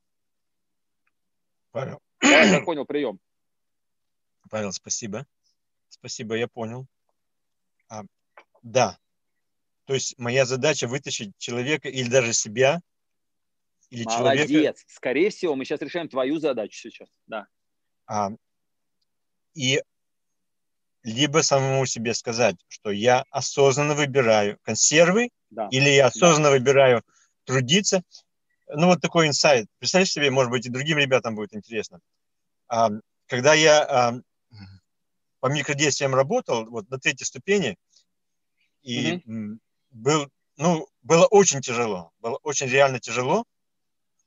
Павел. 1.72 2.00
Давай, 2.22 2.52
я 2.52 2.62
понял 2.62 2.86
прием. 2.86 3.20
Павел, 4.52 4.72
спасибо. 4.72 5.26
Спасибо, 5.90 6.36
я 6.36 6.48
понял. 6.48 6.86
А, 7.90 8.04
да. 8.62 9.00
То 9.86 9.96
есть 9.96 10.20
моя 10.20 10.46
задача 10.46 10.88
вытащить 10.88 11.36
человека 11.40 11.90
или 11.90 12.08
даже 12.08 12.34
себя, 12.34 12.82
или 13.90 14.04
Молодец. 14.04 14.48
человека... 14.48 14.80
Скорее 14.86 15.32
всего, 15.32 15.56
мы 15.56 15.66
сейчас 15.66 15.82
решаем 15.82 16.08
твою 16.08 16.38
задачу 16.38 16.78
сейчас. 16.78 17.10
Да. 17.26 17.48
А, 18.06 18.30
и 19.56 19.82
либо 21.04 21.42
самому 21.42 21.86
себе 21.86 22.14
сказать, 22.14 22.58
что 22.68 22.92
я 22.92 23.24
осознанно 23.32 23.94
выбираю 23.94 24.58
консервы, 24.64 25.30
да. 25.50 25.68
или 25.72 25.90
я 25.90 26.08
осознанно 26.08 26.50
да. 26.50 26.52
выбираю 26.52 27.04
трудиться. 27.46 28.02
Ну, 28.68 28.88
вот 28.88 29.02
такой 29.02 29.28
инсайт. 29.28 29.68
Представляешь 29.80 30.12
себе, 30.12 30.30
может 30.30 30.52
быть, 30.52 30.66
и 30.66 30.70
другим 30.70 30.98
ребятам 30.98 31.36
будет 31.36 31.54
интересно. 31.54 32.00
А, 32.68 32.90
когда 33.28 33.54
я 33.54 33.84
а, 33.84 34.14
по 35.40 35.48
микродействиям 35.48 36.14
работал, 36.14 36.66
вот 36.70 36.90
на 36.90 37.00
третьей 37.00 37.26
ступени, 37.26 37.78
и 38.82 39.22
угу. 39.26 39.60
был, 39.92 40.30
ну, 40.58 40.88
было 41.02 41.26
очень 41.26 41.62
тяжело, 41.62 42.12
было 42.20 42.38
очень 42.44 42.68
реально 42.68 43.00
тяжело, 43.00 43.46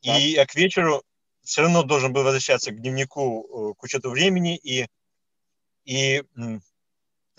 да. 0.02 0.18
и 0.18 0.30
я 0.32 0.46
к 0.46 0.54
вечеру 0.54 1.02
все 1.42 1.62
равно 1.62 1.82
должен 1.82 2.12
был 2.12 2.22
возвращаться 2.22 2.70
к 2.70 2.80
дневнику, 2.80 3.72
э, 3.72 3.74
к 3.74 3.82
учету 3.82 4.10
времени, 4.10 4.56
и, 4.56 4.86
и 5.84 6.22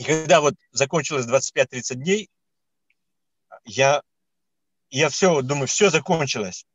и 0.01 0.04
когда 0.04 0.41
вот 0.41 0.56
закончилось 0.71 1.27
25-30 1.27 1.95
дней, 1.95 2.30
я, 3.65 4.01
я 4.89 5.10
все, 5.10 5.43
думаю, 5.43 5.67
все 5.67 5.91
закончилось. 5.91 6.65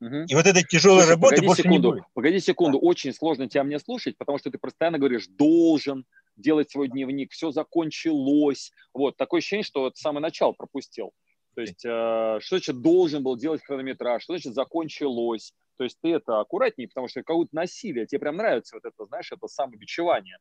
Угу. 0.00 0.24
И 0.28 0.34
вот 0.34 0.46
этой 0.46 0.64
тяжелой 0.64 1.02
Слушай, 1.02 1.10
работы 1.10 1.34
погоди 1.36 1.46
больше 1.46 1.62
секунду, 1.62 1.88
не 1.88 1.94
будет. 1.94 2.04
Погоди 2.14 2.40
секунду, 2.40 2.80
да. 2.80 2.86
очень 2.86 3.12
сложно 3.12 3.48
тебя 3.48 3.64
мне 3.64 3.78
слушать, 3.78 4.16
потому 4.16 4.38
что 4.38 4.50
ты 4.50 4.56
постоянно 4.56 4.98
говоришь, 4.98 5.26
должен 5.28 6.06
делать 6.36 6.70
свой 6.70 6.88
дневник, 6.88 7.32
все 7.32 7.50
закончилось. 7.50 8.72
Вот, 8.94 9.18
такое 9.18 9.38
ощущение, 9.38 9.64
что 9.64 9.82
вот 9.82 9.98
самое 9.98 10.22
начало 10.22 10.52
пропустил. 10.52 11.12
То 11.54 11.60
есть, 11.60 11.84
э, 11.84 12.38
что 12.40 12.56
значит 12.56 12.80
должен 12.80 13.22
был 13.22 13.36
делать 13.36 13.62
хронометраж, 13.62 14.22
что 14.22 14.32
значит 14.32 14.54
закончилось. 14.54 15.52
То 15.76 15.84
есть 15.84 15.98
ты 16.00 16.12
это 16.14 16.40
аккуратнее, 16.40 16.88
потому 16.88 17.08
что 17.08 17.22
какое-то 17.22 17.54
насилие, 17.54 18.06
тебе 18.06 18.20
прям 18.20 18.38
нравится 18.38 18.76
вот 18.76 18.84
это, 18.86 19.04
знаешь, 19.04 19.30
это 19.30 19.46
самобичевание. 19.48 20.38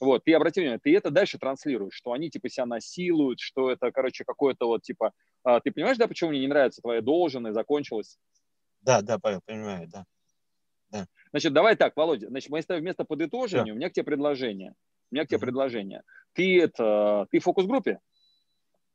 Вот, 0.00 0.24
ты 0.24 0.34
обрати 0.34 0.60
внимание, 0.60 0.80
ты 0.82 0.96
это 0.96 1.10
дальше 1.10 1.38
транслируешь, 1.38 1.94
что 1.94 2.12
они 2.12 2.28
типа 2.28 2.48
себя 2.48 2.66
насилуют, 2.66 3.40
что 3.40 3.70
это, 3.70 3.92
короче, 3.92 4.24
какое-то 4.24 4.66
вот 4.66 4.82
типа... 4.82 5.12
А, 5.44 5.60
ты 5.60 5.70
понимаешь, 5.70 5.96
да, 5.96 6.08
почему 6.08 6.30
мне 6.30 6.40
не 6.40 6.48
нравится 6.48 6.80
твоя 6.80 7.00
должен 7.00 7.52
закончилось? 7.52 8.18
Да, 8.80 9.00
да, 9.00 9.18
Павел, 9.18 9.40
понимаю, 9.44 9.88
да. 9.88 10.04
да. 10.90 11.06
Значит, 11.30 11.52
давай 11.52 11.76
так, 11.76 11.96
Володя, 11.96 12.28
значит, 12.28 12.50
мы 12.50 12.62
с 12.62 12.66
тобой 12.66 12.80
вместо 12.80 13.04
подытожения, 13.04 13.66
да. 13.66 13.72
у 13.72 13.76
меня 13.76 13.90
к 13.90 13.92
тебе 13.92 14.04
предложение. 14.04 14.74
У 15.10 15.14
меня 15.14 15.24
к 15.24 15.28
тебе 15.28 15.36
mm-hmm. 15.36 15.40
предложение. 15.40 16.02
Ты 16.32 16.60
это, 16.60 17.26
ты 17.30 17.38
в 17.38 17.44
фокус-группе? 17.44 18.00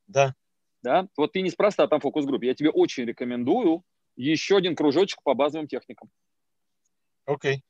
Да. 0.08 0.34
Да? 0.82 1.08
Вот 1.16 1.34
ты 1.34 1.42
неспроста 1.42 1.88
там 1.88 2.00
в 2.00 2.04
фокус-группе. 2.04 2.48
Я 2.48 2.56
тебе 2.56 2.70
очень 2.70 3.06
рекомендую 3.06 3.84
еще 4.16 4.58
один 4.58 4.76
кружочек 4.76 5.22
по 5.24 5.36
базовым 5.36 5.68
техникам. 5.68 6.10
Окей. 7.26 7.58
Okay. 7.58 7.62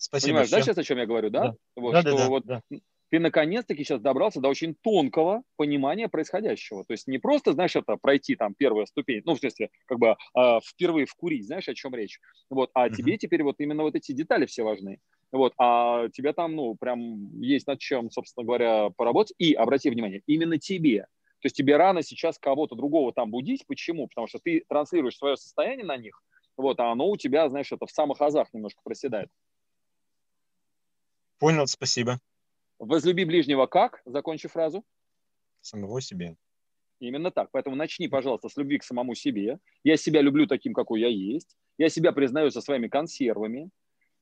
Спасибо. 0.00 0.28
Понимаешь, 0.28 0.50
да, 0.50 0.62
сейчас 0.62 0.78
о 0.78 0.82
чем 0.82 0.96
я 0.96 1.04
говорю, 1.04 1.28
да? 1.28 1.48
Да, 1.48 1.56
вот, 1.76 1.92
да, 1.92 2.00
что 2.00 2.16
да, 2.16 2.28
вот, 2.28 2.44
да. 2.46 2.62
ты 3.10 3.20
наконец-таки 3.20 3.84
сейчас 3.84 4.00
добрался 4.00 4.40
до 4.40 4.48
очень 4.48 4.74
тонкого 4.74 5.42
понимания 5.56 6.08
происходящего. 6.08 6.86
То 6.86 6.92
есть 6.92 7.06
не 7.06 7.18
просто, 7.18 7.52
знаешь, 7.52 7.76
это 7.76 7.96
пройти 8.00 8.34
там 8.34 8.54
первую 8.54 8.86
ступень, 8.86 9.20
ну, 9.26 9.34
в 9.34 9.40
смысле, 9.40 9.68
как 9.84 9.98
бы 9.98 10.16
э, 10.34 10.60
впервые 10.64 11.04
вкурить, 11.04 11.44
знаешь, 11.44 11.68
о 11.68 11.74
чем 11.74 11.94
речь. 11.94 12.18
Вот, 12.48 12.70
а 12.72 12.88
mm-hmm. 12.88 12.94
тебе 12.94 13.18
теперь 13.18 13.42
вот 13.42 13.56
именно 13.58 13.82
вот 13.82 13.94
эти 13.94 14.12
детали 14.12 14.46
все 14.46 14.62
важны. 14.62 15.00
Вот, 15.32 15.52
а 15.58 16.08
тебе 16.08 16.32
там, 16.32 16.56
ну, 16.56 16.74
прям 16.76 17.38
есть 17.38 17.66
над 17.66 17.78
чем, 17.78 18.10
собственно 18.10 18.46
говоря, 18.46 18.88
поработать. 18.96 19.34
И, 19.36 19.52
обрати 19.52 19.90
внимание, 19.90 20.22
именно 20.26 20.56
тебе. 20.56 21.02
То 21.40 21.46
есть 21.46 21.56
тебе 21.56 21.76
рано 21.76 22.02
сейчас 22.02 22.38
кого-то 22.38 22.74
другого 22.74 23.12
там 23.12 23.30
будить. 23.30 23.66
Почему? 23.66 24.08
Потому 24.08 24.28
что 24.28 24.38
ты 24.38 24.64
транслируешь 24.66 25.18
свое 25.18 25.36
состояние 25.36 25.84
на 25.84 25.98
них, 25.98 26.22
вот, 26.56 26.80
а 26.80 26.90
оно 26.90 27.08
у 27.08 27.16
тебя, 27.16 27.48
знаешь, 27.48 27.70
это 27.70 27.86
в 27.86 27.90
самых 27.90 28.20
азах 28.20 28.48
немножко 28.54 28.80
проседает. 28.82 29.28
Понял, 31.40 31.66
спасибо. 31.66 32.20
Возлюби 32.78 33.24
ближнего 33.24 33.66
как? 33.66 34.02
Закончи 34.04 34.46
фразу. 34.46 34.84
Самого 35.62 36.02
себе. 36.02 36.36
Именно 37.00 37.30
так. 37.30 37.48
Поэтому 37.50 37.76
начни, 37.76 38.08
пожалуйста, 38.08 38.50
с 38.50 38.58
любви 38.58 38.78
к 38.78 38.84
самому 38.84 39.14
себе. 39.14 39.58
Я 39.82 39.96
себя 39.96 40.20
люблю 40.20 40.46
таким, 40.46 40.74
какой 40.74 41.00
я 41.00 41.08
есть. 41.08 41.56
Я 41.78 41.88
себя 41.88 42.12
признаю 42.12 42.50
со 42.50 42.60
своими 42.60 42.88
консервами. 42.88 43.70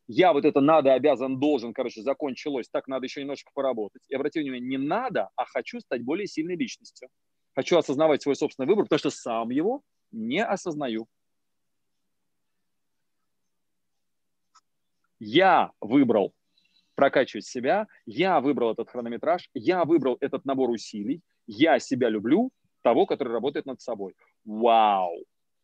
Я 0.07 0.33
вот 0.33 0.45
это 0.45 0.61
надо, 0.61 0.95
обязан, 0.95 1.41
должен, 1.41 1.75
короче, 1.75 2.03
закончилось. 2.03 2.69
Так 2.71 2.87
надо 2.87 3.07
еще 3.07 3.21
немножко 3.21 3.51
поработать. 3.53 4.03
И 4.09 4.15
обрати 4.15 4.39
внимание, 4.39 4.67
не 4.67 4.79
надо, 4.79 5.29
а 5.35 5.45
хочу 5.45 5.81
стать 5.81 6.05
более 6.05 6.29
сильной 6.29 6.55
личностью. 6.57 7.09
Хочу 7.57 7.77
осознавать 7.77 8.23
свой 8.23 8.37
собственный 8.37 8.69
выбор, 8.69 8.85
потому 8.85 8.99
что 9.01 9.11
сам 9.11 9.51
его 9.51 9.83
не 10.13 10.45
осознаю. 10.45 11.09
Я 15.19 15.73
выбрал 15.81 16.33
прокачивать 16.99 17.47
себя. 17.47 17.87
Я 18.07 18.41
выбрал 18.41 18.73
этот 18.73 18.91
хронометраж, 18.91 19.49
я 19.55 19.85
выбрал 19.85 20.17
этот 20.19 20.45
набор 20.45 20.69
усилий, 20.69 21.23
я 21.47 21.79
себя 21.79 22.09
люблю, 22.09 22.51
того, 22.83 23.07
который 23.07 23.33
работает 23.33 23.67
над 23.67 23.81
собой. 23.81 24.15
Вау! 24.45 25.13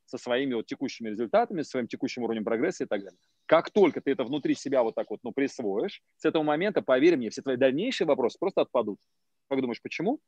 Со 0.07 0.17
своими 0.17 0.55
вот 0.55 0.67
текущими 0.67 1.09
результатами, 1.09 1.63
своим 1.63 1.89
текущим 1.89 2.23
уровнем 2.23 2.45
прогресса 2.45 2.85
и 2.85 2.87
так 2.87 3.03
далее. 3.03 3.19
Как 3.47 3.73
только 3.73 4.01
ты 4.01 4.13
это 4.13 4.23
внутри 4.23 4.55
себя 4.55 4.85
вот 4.85 4.95
так 4.95 5.11
вот 5.11 5.19
ну, 5.25 5.33
присвоишь, 5.33 6.03
с 6.19 6.25
этого 6.25 6.45
момента, 6.45 6.83
поверь 6.83 7.17
мне, 7.17 7.31
все 7.31 7.43
твои 7.43 7.57
дальнейшие 7.57 8.07
вопросы 8.07 8.39
просто 8.39 8.61
отпадут. 8.61 9.01
Как 9.49 9.61
думаешь, 9.61 9.83
почему? 9.83 10.21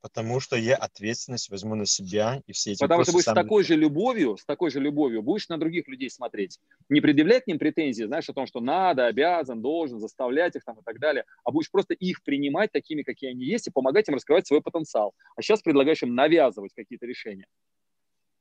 Потому 0.00 0.40
что 0.40 0.56
я 0.56 0.76
ответственность 0.76 1.50
возьму 1.50 1.74
на 1.74 1.86
себя 1.86 2.42
и 2.46 2.52
все 2.52 2.72
эти 2.72 2.80
Потому 2.80 3.02
что 3.02 3.12
будешь 3.12 3.24
сам... 3.24 3.34
с 3.34 3.40
такой 3.40 3.64
же 3.64 3.74
любовью, 3.74 4.36
с 4.36 4.44
такой 4.44 4.70
же 4.70 4.80
любовью 4.80 5.22
будешь 5.22 5.48
на 5.48 5.58
других 5.58 5.88
людей 5.88 6.10
смотреть. 6.10 6.58
Не 6.88 7.00
предъявлять 7.00 7.44
к 7.44 7.46
ним 7.46 7.58
претензии, 7.58 8.04
знаешь, 8.04 8.28
о 8.28 8.32
том, 8.32 8.46
что 8.46 8.60
надо, 8.60 9.06
обязан, 9.06 9.60
должен, 9.60 9.98
заставлять 9.98 10.56
их 10.56 10.64
там 10.64 10.78
и 10.78 10.82
так 10.84 10.98
далее, 10.98 11.24
а 11.44 11.50
будешь 11.50 11.70
просто 11.70 11.94
их 11.94 12.22
принимать 12.22 12.72
такими, 12.72 13.02
какие 13.02 13.30
они 13.30 13.44
есть, 13.44 13.66
и 13.66 13.70
помогать 13.70 14.08
им 14.08 14.14
раскрывать 14.14 14.46
свой 14.46 14.62
потенциал. 14.62 15.14
А 15.36 15.42
сейчас 15.42 15.62
предлагаешь 15.62 16.02
им 16.02 16.14
навязывать 16.14 16.72
какие-то 16.74 17.06
решения. 17.06 17.46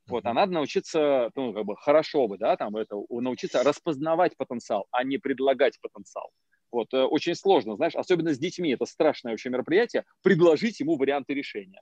Вот, 0.08 0.26
а 0.26 0.34
надо 0.34 0.54
научиться, 0.54 1.32
ну, 1.36 1.54
как 1.54 1.66
бы, 1.66 1.76
хорошо 1.76 2.28
бы, 2.28 2.38
да, 2.38 2.56
там, 2.56 2.78
это, 2.78 2.96
научиться 3.10 3.62
распознавать 3.64 4.38
потенциал, 4.38 4.88
а 4.92 5.04
не 5.04 5.18
предлагать 5.18 5.78
потенциал. 5.82 6.32
Вот, 6.72 6.94
э, 6.94 7.04
очень 7.04 7.36
сложно, 7.36 7.76
знаешь, 7.76 7.96
особенно 7.96 8.34
с 8.34 8.40
детьми, 8.40 8.72
это 8.72 8.86
страшное 8.86 9.34
вообще 9.34 9.50
мероприятие, 9.50 10.06
предложить 10.22 10.80
ему 10.80 10.98
варианты 10.98 11.34
решения. 11.34 11.82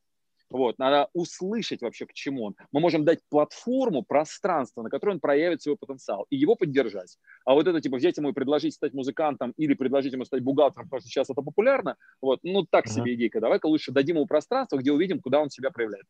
Вот, 0.49 0.77
надо 0.77 1.09
услышать 1.13 1.81
вообще, 1.81 2.05
к 2.05 2.13
чему 2.13 2.43
он. 2.45 2.55
Мы 2.71 2.79
можем 2.79 3.03
дать 3.03 3.19
платформу, 3.29 4.03
пространство, 4.03 4.83
на 4.83 4.89
которое 4.89 5.13
он 5.13 5.19
проявит 5.19 5.63
свой 5.63 5.75
потенциал, 5.75 6.27
и 6.29 6.35
его 6.35 6.55
поддержать. 6.55 7.17
А 7.45 7.55
вот 7.55 7.67
это, 7.67 7.81
типа, 7.81 7.97
взять 7.97 8.17
ему 8.17 8.29
и 8.29 8.33
предложить 8.33 8.75
стать 8.75 8.93
музыкантом 8.93 9.53
или 9.57 9.73
предложить 9.73 10.13
ему 10.13 10.23
стать 10.23 10.43
бухгалтером, 10.43 10.85
потому 10.85 11.01
что 11.01 11.09
сейчас 11.09 11.29
это 11.29 11.41
популярно, 11.41 11.97
вот, 12.21 12.39
ну, 12.43 12.63
так 12.63 12.87
себе 12.87 13.13
uh-huh. 13.13 13.15
идейка. 13.15 13.41
Давай-ка 13.41 13.65
лучше 13.65 13.91
дадим 13.91 14.17
ему 14.17 14.27
пространство, 14.27 14.77
где 14.77 14.91
увидим, 14.91 15.19
куда 15.19 15.41
он 15.41 15.49
себя 15.49 15.71
проявляет. 15.71 16.05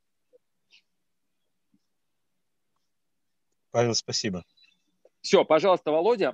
Павел, 3.72 3.96
спасибо. 3.96 4.44
Все, 5.22 5.44
пожалуйста, 5.44 5.92
Володя. 5.92 6.34